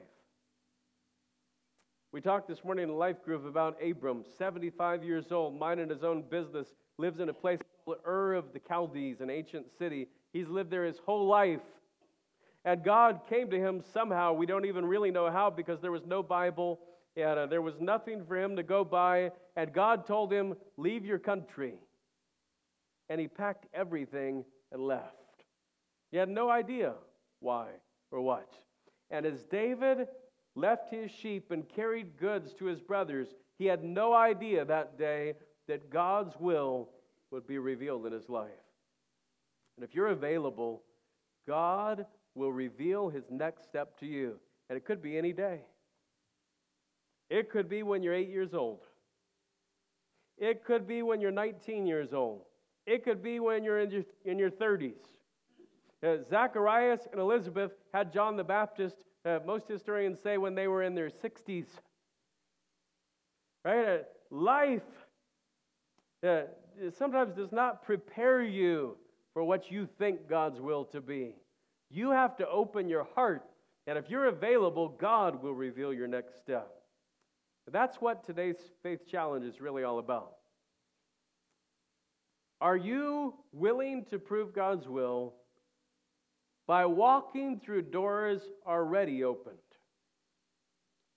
We 2.12 2.20
talked 2.20 2.46
this 2.46 2.62
morning 2.62 2.90
in 2.90 2.94
life 2.94 3.24
group 3.24 3.44
about 3.44 3.76
Abram, 3.82 4.22
75 4.38 5.02
years 5.02 5.32
old, 5.32 5.58
minding 5.58 5.88
his 5.88 6.04
own 6.04 6.22
business, 6.22 6.68
lives 6.96 7.18
in 7.18 7.28
a 7.28 7.34
place 7.34 7.58
Ur 8.06 8.34
of 8.34 8.52
the 8.52 8.60
Chaldees, 8.66 9.20
an 9.20 9.30
ancient 9.30 9.66
city. 9.78 10.08
He's 10.32 10.48
lived 10.48 10.70
there 10.70 10.84
his 10.84 10.98
whole 11.04 11.26
life. 11.26 11.60
And 12.64 12.84
God 12.84 13.20
came 13.28 13.50
to 13.50 13.58
him 13.58 13.82
somehow. 13.92 14.32
We 14.32 14.46
don't 14.46 14.66
even 14.66 14.84
really 14.84 15.10
know 15.10 15.30
how 15.30 15.50
because 15.50 15.80
there 15.80 15.92
was 15.92 16.06
no 16.06 16.22
Bible 16.22 16.80
and 17.16 17.38
uh, 17.38 17.46
there 17.46 17.60
was 17.60 17.74
nothing 17.80 18.24
for 18.24 18.38
him 18.38 18.56
to 18.56 18.62
go 18.62 18.84
by. 18.84 19.32
And 19.56 19.72
God 19.72 20.06
told 20.06 20.32
him, 20.32 20.54
Leave 20.76 21.04
your 21.04 21.18
country 21.18 21.74
and 23.08 23.20
he 23.20 23.28
packed 23.28 23.66
everything 23.74 24.44
and 24.70 24.82
left. 24.82 25.44
He 26.10 26.16
had 26.16 26.28
no 26.28 26.48
idea 26.48 26.94
why 27.40 27.66
or 28.10 28.20
what. 28.20 28.50
And 29.10 29.26
as 29.26 29.44
David 29.44 30.08
left 30.54 30.90
his 30.90 31.10
sheep 31.10 31.50
and 31.50 31.68
carried 31.68 32.16
goods 32.16 32.54
to 32.54 32.66
his 32.66 32.80
brothers, 32.80 33.28
he 33.58 33.66
had 33.66 33.84
no 33.84 34.14
idea 34.14 34.64
that 34.64 34.98
day 34.98 35.34
that 35.68 35.90
God's 35.90 36.34
will 36.38 36.88
would 37.32 37.46
be 37.46 37.58
revealed 37.58 38.06
in 38.06 38.12
his 38.12 38.28
life. 38.28 38.50
And 39.76 39.84
if 39.84 39.94
you're 39.94 40.08
available, 40.08 40.82
God 41.48 42.06
will 42.34 42.52
reveal 42.52 43.08
his 43.08 43.24
next 43.30 43.64
step 43.64 43.98
to 44.00 44.06
you. 44.06 44.38
And 44.68 44.76
it 44.76 44.84
could 44.84 45.02
be 45.02 45.18
any 45.18 45.32
day. 45.32 45.62
It 47.30 47.50
could 47.50 47.68
be 47.68 47.82
when 47.82 48.02
you're 48.02 48.14
eight 48.14 48.28
years 48.28 48.54
old. 48.54 48.80
It 50.38 50.64
could 50.64 50.86
be 50.86 51.02
when 51.02 51.20
you're 51.20 51.30
19 51.30 51.86
years 51.86 52.12
old. 52.12 52.42
It 52.86 53.04
could 53.04 53.22
be 53.22 53.40
when 53.40 53.64
you're 53.64 53.80
in 53.80 53.90
your, 53.90 54.04
in 54.24 54.38
your 54.38 54.50
30s. 54.50 54.94
Uh, 56.04 56.16
Zacharias 56.28 57.00
and 57.10 57.20
Elizabeth 57.20 57.72
had 57.94 58.12
John 58.12 58.36
the 58.36 58.44
Baptist, 58.44 58.96
uh, 59.24 59.38
most 59.46 59.68
historians 59.68 60.18
say, 60.20 60.36
when 60.36 60.54
they 60.54 60.66
were 60.66 60.82
in 60.82 60.94
their 60.94 61.10
60s. 61.10 61.66
Right? 63.64 63.86
Uh, 63.86 63.98
life 64.30 64.82
uh, 66.26 66.42
sometimes 66.96 67.34
does 67.34 67.52
not 67.52 67.82
prepare 67.82 68.42
you 68.42 68.96
for 69.32 69.44
what 69.44 69.70
you 69.70 69.88
think 69.98 70.28
God's 70.28 70.60
will 70.60 70.84
to 70.86 71.00
be. 71.00 71.34
You 71.90 72.10
have 72.10 72.36
to 72.36 72.48
open 72.48 72.88
your 72.88 73.04
heart, 73.14 73.44
and 73.86 73.98
if 73.98 74.08
you're 74.08 74.26
available, 74.26 74.88
God 74.88 75.42
will 75.42 75.54
reveal 75.54 75.92
your 75.92 76.08
next 76.08 76.38
step. 76.38 76.70
That's 77.70 77.96
what 77.96 78.24
today's 78.24 78.56
faith 78.82 79.06
challenge 79.06 79.44
is 79.44 79.60
really 79.60 79.84
all 79.84 79.98
about. 79.98 80.32
Are 82.60 82.76
you 82.76 83.34
willing 83.52 84.04
to 84.10 84.18
prove 84.18 84.54
God's 84.54 84.86
will 84.86 85.34
by 86.66 86.86
walking 86.86 87.60
through 87.60 87.82
doors 87.82 88.40
already 88.66 89.24
opened? 89.24 89.56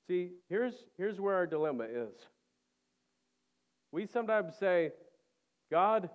See, 0.08 0.32
here's, 0.50 0.74
here's 0.98 1.20
where 1.20 1.36
our 1.36 1.48
dilemma 1.48 1.86
is. 1.86 2.14
We 3.92 4.06
sometimes 4.08 4.56
say, 4.60 4.92
God, 5.72 6.10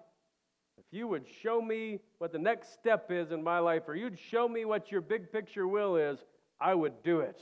if 0.78 0.84
you 0.90 1.08
would 1.08 1.26
show 1.42 1.60
me 1.60 2.00
what 2.18 2.32
the 2.32 2.38
next 2.38 2.72
step 2.72 3.10
is 3.10 3.32
in 3.32 3.42
my 3.42 3.58
life, 3.58 3.82
or 3.86 3.94
you'd 3.94 4.18
show 4.18 4.48
me 4.48 4.64
what 4.64 4.90
your 4.90 5.00
big 5.00 5.30
picture 5.30 5.66
will 5.66 5.96
is, 5.96 6.18
I 6.60 6.74
would 6.74 7.02
do 7.02 7.20
it. 7.20 7.40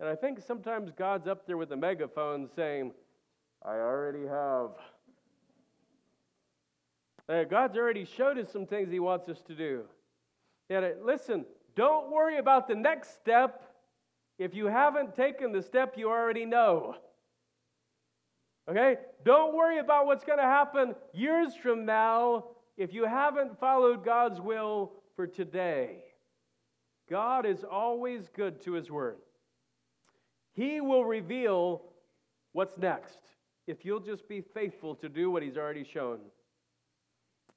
And 0.00 0.08
I 0.08 0.14
think 0.14 0.40
sometimes 0.40 0.90
God's 0.96 1.26
up 1.28 1.46
there 1.46 1.56
with 1.56 1.72
a 1.72 1.76
megaphone 1.76 2.48
saying, 2.54 2.92
I 3.64 3.76
already 3.76 4.26
have. 4.26 4.70
Uh, 7.28 7.44
God's 7.44 7.76
already 7.78 8.04
showed 8.04 8.38
us 8.38 8.52
some 8.52 8.66
things 8.66 8.90
He 8.90 9.00
wants 9.00 9.28
us 9.28 9.40
to 9.46 9.54
do. 9.54 9.84
And 10.68 10.84
uh, 10.84 10.88
listen, 11.02 11.46
don't 11.74 12.10
worry 12.10 12.38
about 12.38 12.68
the 12.68 12.74
next 12.74 13.14
step 13.14 13.62
if 14.38 14.54
you 14.54 14.66
haven't 14.66 15.14
taken 15.14 15.52
the 15.52 15.62
step 15.62 15.94
you 15.96 16.10
already 16.10 16.44
know. 16.44 16.96
Okay? 18.68 18.96
Don't 19.24 19.54
worry 19.54 19.78
about 19.78 20.06
what's 20.06 20.24
going 20.24 20.38
to 20.38 20.44
happen 20.44 20.94
years 21.12 21.54
from 21.54 21.84
now 21.84 22.46
if 22.76 22.92
you 22.92 23.04
haven't 23.04 23.58
followed 23.60 24.04
God's 24.04 24.40
will 24.40 24.92
for 25.16 25.26
today. 25.26 26.02
God 27.08 27.46
is 27.46 27.64
always 27.64 28.28
good 28.34 28.62
to 28.62 28.72
His 28.72 28.90
Word. 28.90 29.18
He 30.54 30.80
will 30.80 31.04
reveal 31.04 31.82
what's 32.52 32.78
next 32.78 33.18
if 33.66 33.84
you'll 33.84 34.00
just 34.00 34.28
be 34.28 34.40
faithful 34.40 34.94
to 34.96 35.08
do 35.08 35.30
what 35.30 35.42
He's 35.42 35.56
already 35.56 35.84
shown. 35.84 36.18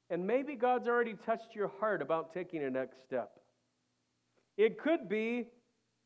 And 0.09 0.25
maybe 0.25 0.55
God's 0.55 0.87
already 0.87 1.15
touched 1.25 1.53
your 1.53 1.71
heart 1.79 2.01
about 2.01 2.33
taking 2.33 2.63
a 2.63 2.69
next 2.69 3.03
step. 3.03 3.31
It 4.57 4.79
could 4.79 5.07
be 5.07 5.47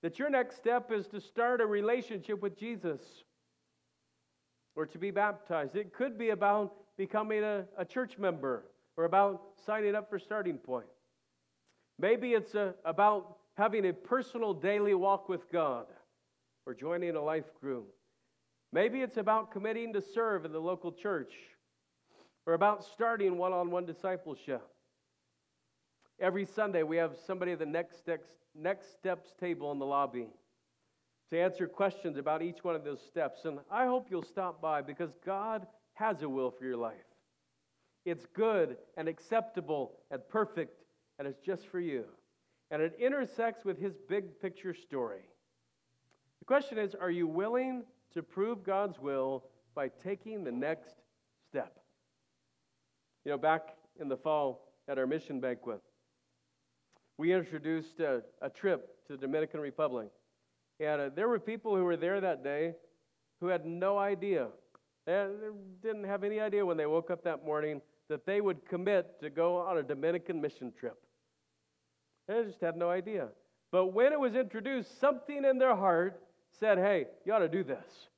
that 0.01 0.19
your 0.19 0.29
next 0.29 0.57
step 0.57 0.91
is 0.91 1.07
to 1.07 1.21
start 1.21 1.61
a 1.61 1.65
relationship 1.65 2.41
with 2.41 2.57
Jesus 2.57 3.01
or 4.75 4.85
to 4.85 4.97
be 4.97 5.11
baptized. 5.11 5.75
It 5.75 5.93
could 5.93 6.17
be 6.17 6.29
about 6.29 6.73
becoming 6.97 7.43
a, 7.43 7.65
a 7.77 7.85
church 7.85 8.17
member 8.17 8.65
or 8.97 9.05
about 9.05 9.41
signing 9.65 9.95
up 9.95 10.09
for 10.09 10.19
Starting 10.19 10.57
Point. 10.57 10.87
Maybe 11.99 12.33
it's 12.33 12.55
a, 12.55 12.73
about 12.85 13.37
having 13.55 13.85
a 13.85 13.93
personal 13.93 14.53
daily 14.53 14.93
walk 14.93 15.29
with 15.29 15.51
God 15.51 15.85
or 16.65 16.73
joining 16.73 17.15
a 17.15 17.21
life 17.21 17.53
group. 17.59 17.93
Maybe 18.73 19.01
it's 19.01 19.17
about 19.17 19.51
committing 19.51 19.93
to 19.93 20.01
serve 20.01 20.45
in 20.45 20.51
the 20.51 20.59
local 20.59 20.91
church 20.91 21.33
or 22.45 22.53
about 22.53 22.83
starting 22.83 23.37
one 23.37 23.53
on 23.53 23.69
one 23.69 23.85
discipleship. 23.85 24.65
Every 26.19 26.45
Sunday, 26.45 26.83
we 26.83 26.97
have 26.97 27.17
somebody 27.25 27.51
at 27.51 27.59
the 27.59 27.65
next 27.65 27.97
steps, 27.97 28.29
next 28.55 28.93
steps 28.93 29.33
table 29.39 29.71
in 29.71 29.79
the 29.79 29.85
lobby 29.85 30.27
to 31.31 31.39
answer 31.39 31.65
questions 31.65 32.17
about 32.17 32.41
each 32.41 32.63
one 32.63 32.75
of 32.75 32.83
those 32.83 33.01
steps. 33.01 33.45
And 33.45 33.59
I 33.71 33.85
hope 33.85 34.07
you'll 34.11 34.21
stop 34.21 34.61
by 34.61 34.81
because 34.81 35.11
God 35.25 35.65
has 35.93 36.21
a 36.21 36.29
will 36.29 36.51
for 36.51 36.65
your 36.65 36.77
life. 36.77 36.95
It's 38.05 38.25
good 38.33 38.77
and 38.97 39.07
acceptable 39.07 39.93
and 40.09 40.21
perfect, 40.27 40.83
and 41.17 41.27
it's 41.27 41.39
just 41.39 41.67
for 41.67 41.79
you. 41.79 42.05
And 42.69 42.81
it 42.81 42.97
intersects 42.99 43.63
with 43.63 43.79
His 43.79 43.93
big 44.09 44.39
picture 44.41 44.73
story. 44.73 45.21
The 46.39 46.45
question 46.45 46.77
is 46.77 46.95
are 46.95 47.11
you 47.11 47.27
willing 47.27 47.83
to 48.13 48.23
prove 48.23 48.63
God's 48.63 48.99
will 48.99 49.45
by 49.73 49.89
taking 50.03 50.43
the 50.43 50.51
next 50.51 50.95
step? 51.49 51.79
You 53.23 53.31
know, 53.31 53.37
back 53.37 53.75
in 53.99 54.09
the 54.09 54.17
fall 54.17 54.67
at 54.87 54.97
our 54.97 55.07
mission 55.07 55.39
banquet, 55.39 55.81
we 57.17 57.33
introduced 57.33 57.99
a, 57.99 58.23
a 58.41 58.49
trip 58.49 59.05
to 59.05 59.13
the 59.13 59.19
Dominican 59.19 59.59
Republic. 59.59 60.09
And 60.81 61.15
there 61.15 61.27
were 61.27 61.39
people 61.39 61.75
who 61.75 61.83
were 61.83 61.97
there 61.97 62.19
that 62.21 62.43
day 62.43 62.73
who 63.39 63.47
had 63.47 63.65
no 63.65 63.97
idea. 63.97 64.47
They 65.05 65.27
didn't 65.83 66.05
have 66.05 66.23
any 66.23 66.39
idea 66.39 66.65
when 66.65 66.77
they 66.77 66.85
woke 66.85 67.11
up 67.11 67.23
that 67.23 67.45
morning 67.45 67.81
that 68.09 68.25
they 68.25 68.41
would 68.41 68.67
commit 68.67 69.19
to 69.21 69.29
go 69.29 69.57
on 69.57 69.77
a 69.77 69.83
Dominican 69.83 70.41
mission 70.41 70.73
trip. 70.79 70.97
They 72.27 72.43
just 72.43 72.61
had 72.61 72.77
no 72.77 72.89
idea. 72.89 73.27
But 73.71 73.87
when 73.87 74.11
it 74.11 74.19
was 74.19 74.35
introduced, 74.35 74.99
something 74.99 75.45
in 75.45 75.57
their 75.57 75.75
heart 75.75 76.21
said, 76.59 76.77
hey, 76.77 77.05
you 77.25 77.33
ought 77.33 77.39
to 77.39 77.47
do 77.47 77.63
this. 77.63 78.09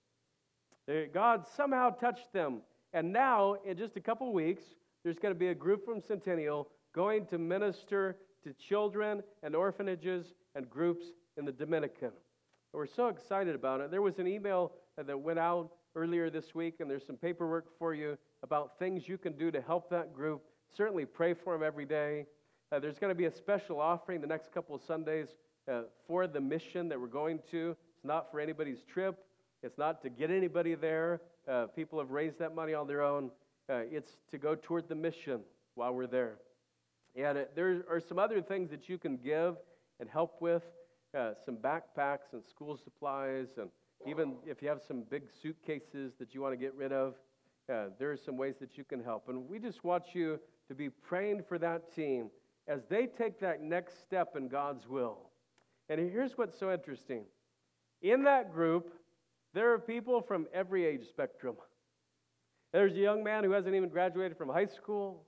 God 1.14 1.46
somehow 1.56 1.92
touched 1.92 2.34
them. 2.34 2.62
And 2.94 3.14
now, 3.14 3.56
in 3.66 3.78
just 3.78 3.96
a 3.98 4.02
couple 4.02 4.32
weeks, 4.34 4.64
there's 5.04 5.20
going 5.20 5.34
to 5.34 5.40
be 5.40 5.50
a 5.50 5.56
group 5.56 5.86
from 5.86 6.02
Centennial 6.02 6.70
going 6.94 7.26
to 7.28 7.38
minister 7.38 8.18
to 8.44 8.54
children 8.54 9.24
and 9.42 9.56
orphanages 9.56 10.34
and 10.56 10.70
groups 10.70 11.06
in 11.38 11.46
the 11.46 11.52
Dominican. 11.52 12.12
We're 12.74 12.88
so 12.88 13.08
excited 13.08 13.54
about 13.54 13.82
it. 13.82 13.92
There 13.92 14.02
was 14.02 14.18
an 14.18 14.28
email 14.28 14.72
that 14.98 15.20
went 15.20 15.38
out 15.38 15.70
earlier 15.96 16.32
this 16.32 16.56
week, 16.56 16.80
and 16.80 16.90
there's 16.90 17.06
some 17.06 17.18
paperwork 17.18 17.68
for 17.78 17.94
you 17.94 18.18
about 18.42 18.80
things 18.80 19.08
you 19.08 19.20
can 19.20 19.34
do 19.34 19.52
to 19.52 19.62
help 19.62 19.92
that 19.92 20.12
group. 20.12 20.42
Certainly 20.76 21.06
pray 21.06 21.36
for 21.36 21.54
them 21.54 21.62
every 21.62 21.86
day. 21.86 22.26
Uh, 22.72 22.80
there's 22.80 22.98
going 22.98 23.12
to 23.12 23.16
be 23.16 23.26
a 23.26 23.32
special 23.32 23.80
offering 23.80 24.22
the 24.22 24.28
next 24.28 24.52
couple 24.52 24.76
of 24.76 24.82
Sundays 24.82 25.28
uh, 25.72 25.82
for 26.08 26.26
the 26.26 26.42
mission 26.42 26.90
that 26.90 27.00
we're 27.00 27.06
going 27.06 27.42
to. 27.52 27.76
It's 27.96 28.06
not 28.06 28.32
for 28.32 28.40
anybody's 28.40 28.82
trip, 28.92 29.24
it's 29.62 29.78
not 29.78 30.02
to 30.02 30.10
get 30.10 30.32
anybody 30.32 30.74
there. 30.74 31.22
Uh, 31.48 31.68
people 31.68 32.00
have 32.00 32.10
raised 32.10 32.40
that 32.40 32.56
money 32.56 32.74
on 32.74 32.88
their 32.88 33.04
own. 33.04 33.30
Uh, 33.70 33.82
it's 33.92 34.14
to 34.32 34.40
go 34.40 34.56
toward 34.56 34.90
the 34.90 34.96
mission 34.96 35.42
while 35.76 35.94
we're 35.94 36.08
there. 36.08 36.38
And 37.16 37.38
it, 37.38 37.52
there 37.56 37.84
are 37.88 38.00
some 38.00 38.18
other 38.18 38.42
things 38.42 38.72
that 38.72 38.90
you 38.90 38.98
can 38.98 39.18
give 39.18 39.58
and 40.00 40.10
help 40.10 40.42
with 40.42 40.64
uh, 41.18 41.34
some 41.46 41.58
backpacks 41.58 42.34
and 42.34 42.44
school 42.44 42.78
supplies, 42.78 43.48
and 43.58 43.70
even 44.08 44.36
if 44.46 44.62
you 44.62 44.68
have 44.68 44.82
some 44.88 45.04
big 45.10 45.24
suitcases 45.42 46.14
that 46.20 46.34
you 46.34 46.42
want 46.42 46.54
to 46.54 46.58
get 46.58 46.74
rid 46.76 46.92
of, 46.92 47.16
uh, 47.72 47.86
there 47.98 48.12
are 48.12 48.18
some 48.18 48.38
ways 48.38 48.56
that 48.60 48.78
you 48.78 48.84
can 48.84 49.02
help. 49.04 49.30
And 49.30 49.48
we 49.48 49.60
just 49.60 49.84
want 49.84 50.14
you 50.14 50.40
to 50.68 50.76
be 50.76 50.90
praying 50.90 51.44
for 51.48 51.58
that 51.60 51.94
team 51.96 52.30
as 52.68 52.82
they 52.90 53.08
take 53.08 53.40
that 53.40 53.62
next 53.62 54.02
step 54.02 54.36
in 54.36 54.48
God's 54.48 54.88
will. 54.88 55.30
And 55.90 56.00
here's 56.00 56.38
what's 56.38 56.58
so 56.58 56.72
interesting 56.72 57.24
in 58.02 58.24
that 58.24 58.54
group, 58.54 58.94
there 59.54 59.72
are 59.72 59.80
people 59.80 60.22
from 60.22 60.48
every 60.54 60.86
age 60.86 61.08
spectrum. 61.08 61.56
There's 62.74 62.94
a 62.94 63.00
young 63.00 63.24
man 63.24 63.44
who 63.44 63.52
hasn't 63.52 63.76
even 63.76 63.90
graduated 63.90 64.38
from 64.38 64.50
high 64.50 64.66
school. 64.66 65.24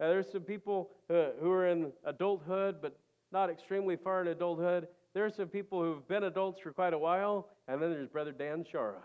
Uh, 0.00 0.08
there's 0.08 0.30
some 0.32 0.42
people 0.42 0.90
uh, 1.10 1.26
who 1.40 1.50
are 1.52 1.68
in 1.68 1.92
adulthood, 2.04 2.76
but 2.82 2.98
not 3.30 3.50
extremely 3.50 3.96
far 3.96 4.22
in 4.22 4.28
adulthood. 4.28 4.88
There's 5.18 5.34
some 5.34 5.48
people 5.48 5.82
who've 5.82 6.06
been 6.06 6.22
adults 6.22 6.60
for 6.60 6.70
quite 6.70 6.94
a 6.94 6.98
while, 6.98 7.48
and 7.66 7.82
then 7.82 7.90
there's 7.90 8.08
Brother 8.08 8.30
Dan 8.30 8.64
Shara. 8.72 9.02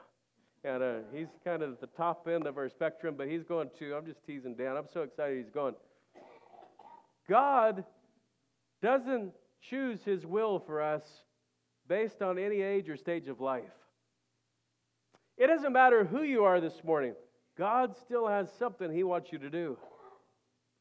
And 0.64 0.84
uh, 0.84 0.94
he's 1.12 1.26
kind 1.44 1.64
of 1.64 1.72
at 1.72 1.82
the 1.82 1.88
top 1.88 2.28
end 2.28 2.46
of 2.46 2.56
our 2.56 2.70
spectrum, 2.70 3.16
but 3.18 3.28
he's 3.28 3.42
going 3.42 3.72
to, 3.80 3.96
I'm 3.96 4.06
just 4.06 4.24
teasing 4.24 4.54
Dan. 4.54 4.78
I'm 4.78 4.86
so 4.94 5.02
excited 5.02 5.40
he's 5.44 5.50
going. 5.50 5.74
God 7.28 7.84
doesn't 8.84 9.32
choose 9.68 10.04
his 10.04 10.24
will 10.24 10.60
for 10.60 10.84
us 10.84 11.02
based 11.88 12.22
on 12.22 12.38
any 12.38 12.62
age 12.62 12.90
or 12.90 12.96
stage 12.96 13.28
of 13.28 13.42
life. 13.42 13.64
It 15.36 15.48
doesn't 15.48 15.74
matter 15.74 16.06
who 16.06 16.22
you 16.22 16.44
are 16.44 16.62
this 16.62 16.84
morning, 16.84 17.16
God 17.58 17.96
still 18.06 18.28
has 18.28 18.50
something 18.60 18.94
he 18.94 19.04
wants 19.04 19.32
you 19.32 19.40
to 19.40 19.50
do. 19.50 19.80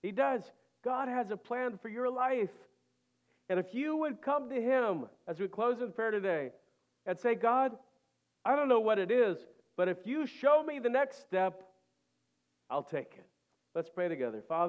He 0.02 0.12
does. 0.12 0.42
God 0.84 1.08
has 1.08 1.30
a 1.30 1.38
plan 1.38 1.78
for 1.80 1.88
your 1.88 2.10
life. 2.10 2.50
And 3.52 3.60
if 3.60 3.74
you 3.74 3.98
would 3.98 4.22
come 4.22 4.48
to 4.48 4.54
Him 4.54 5.04
as 5.28 5.38
we 5.38 5.46
close 5.46 5.82
in 5.82 5.92
prayer 5.92 6.10
today 6.10 6.52
and 7.04 7.18
say, 7.18 7.34
God, 7.34 7.72
I 8.46 8.56
don't 8.56 8.66
know 8.66 8.80
what 8.80 8.98
it 8.98 9.10
is, 9.10 9.36
but 9.76 9.88
if 9.88 9.98
you 10.06 10.26
show 10.26 10.64
me 10.66 10.78
the 10.78 10.88
next 10.88 11.20
step, 11.20 11.62
I'll 12.70 12.82
take 12.82 13.12
it. 13.14 13.26
Let's 13.74 13.90
pray 13.90 14.08
together. 14.08 14.42
Father, 14.48 14.60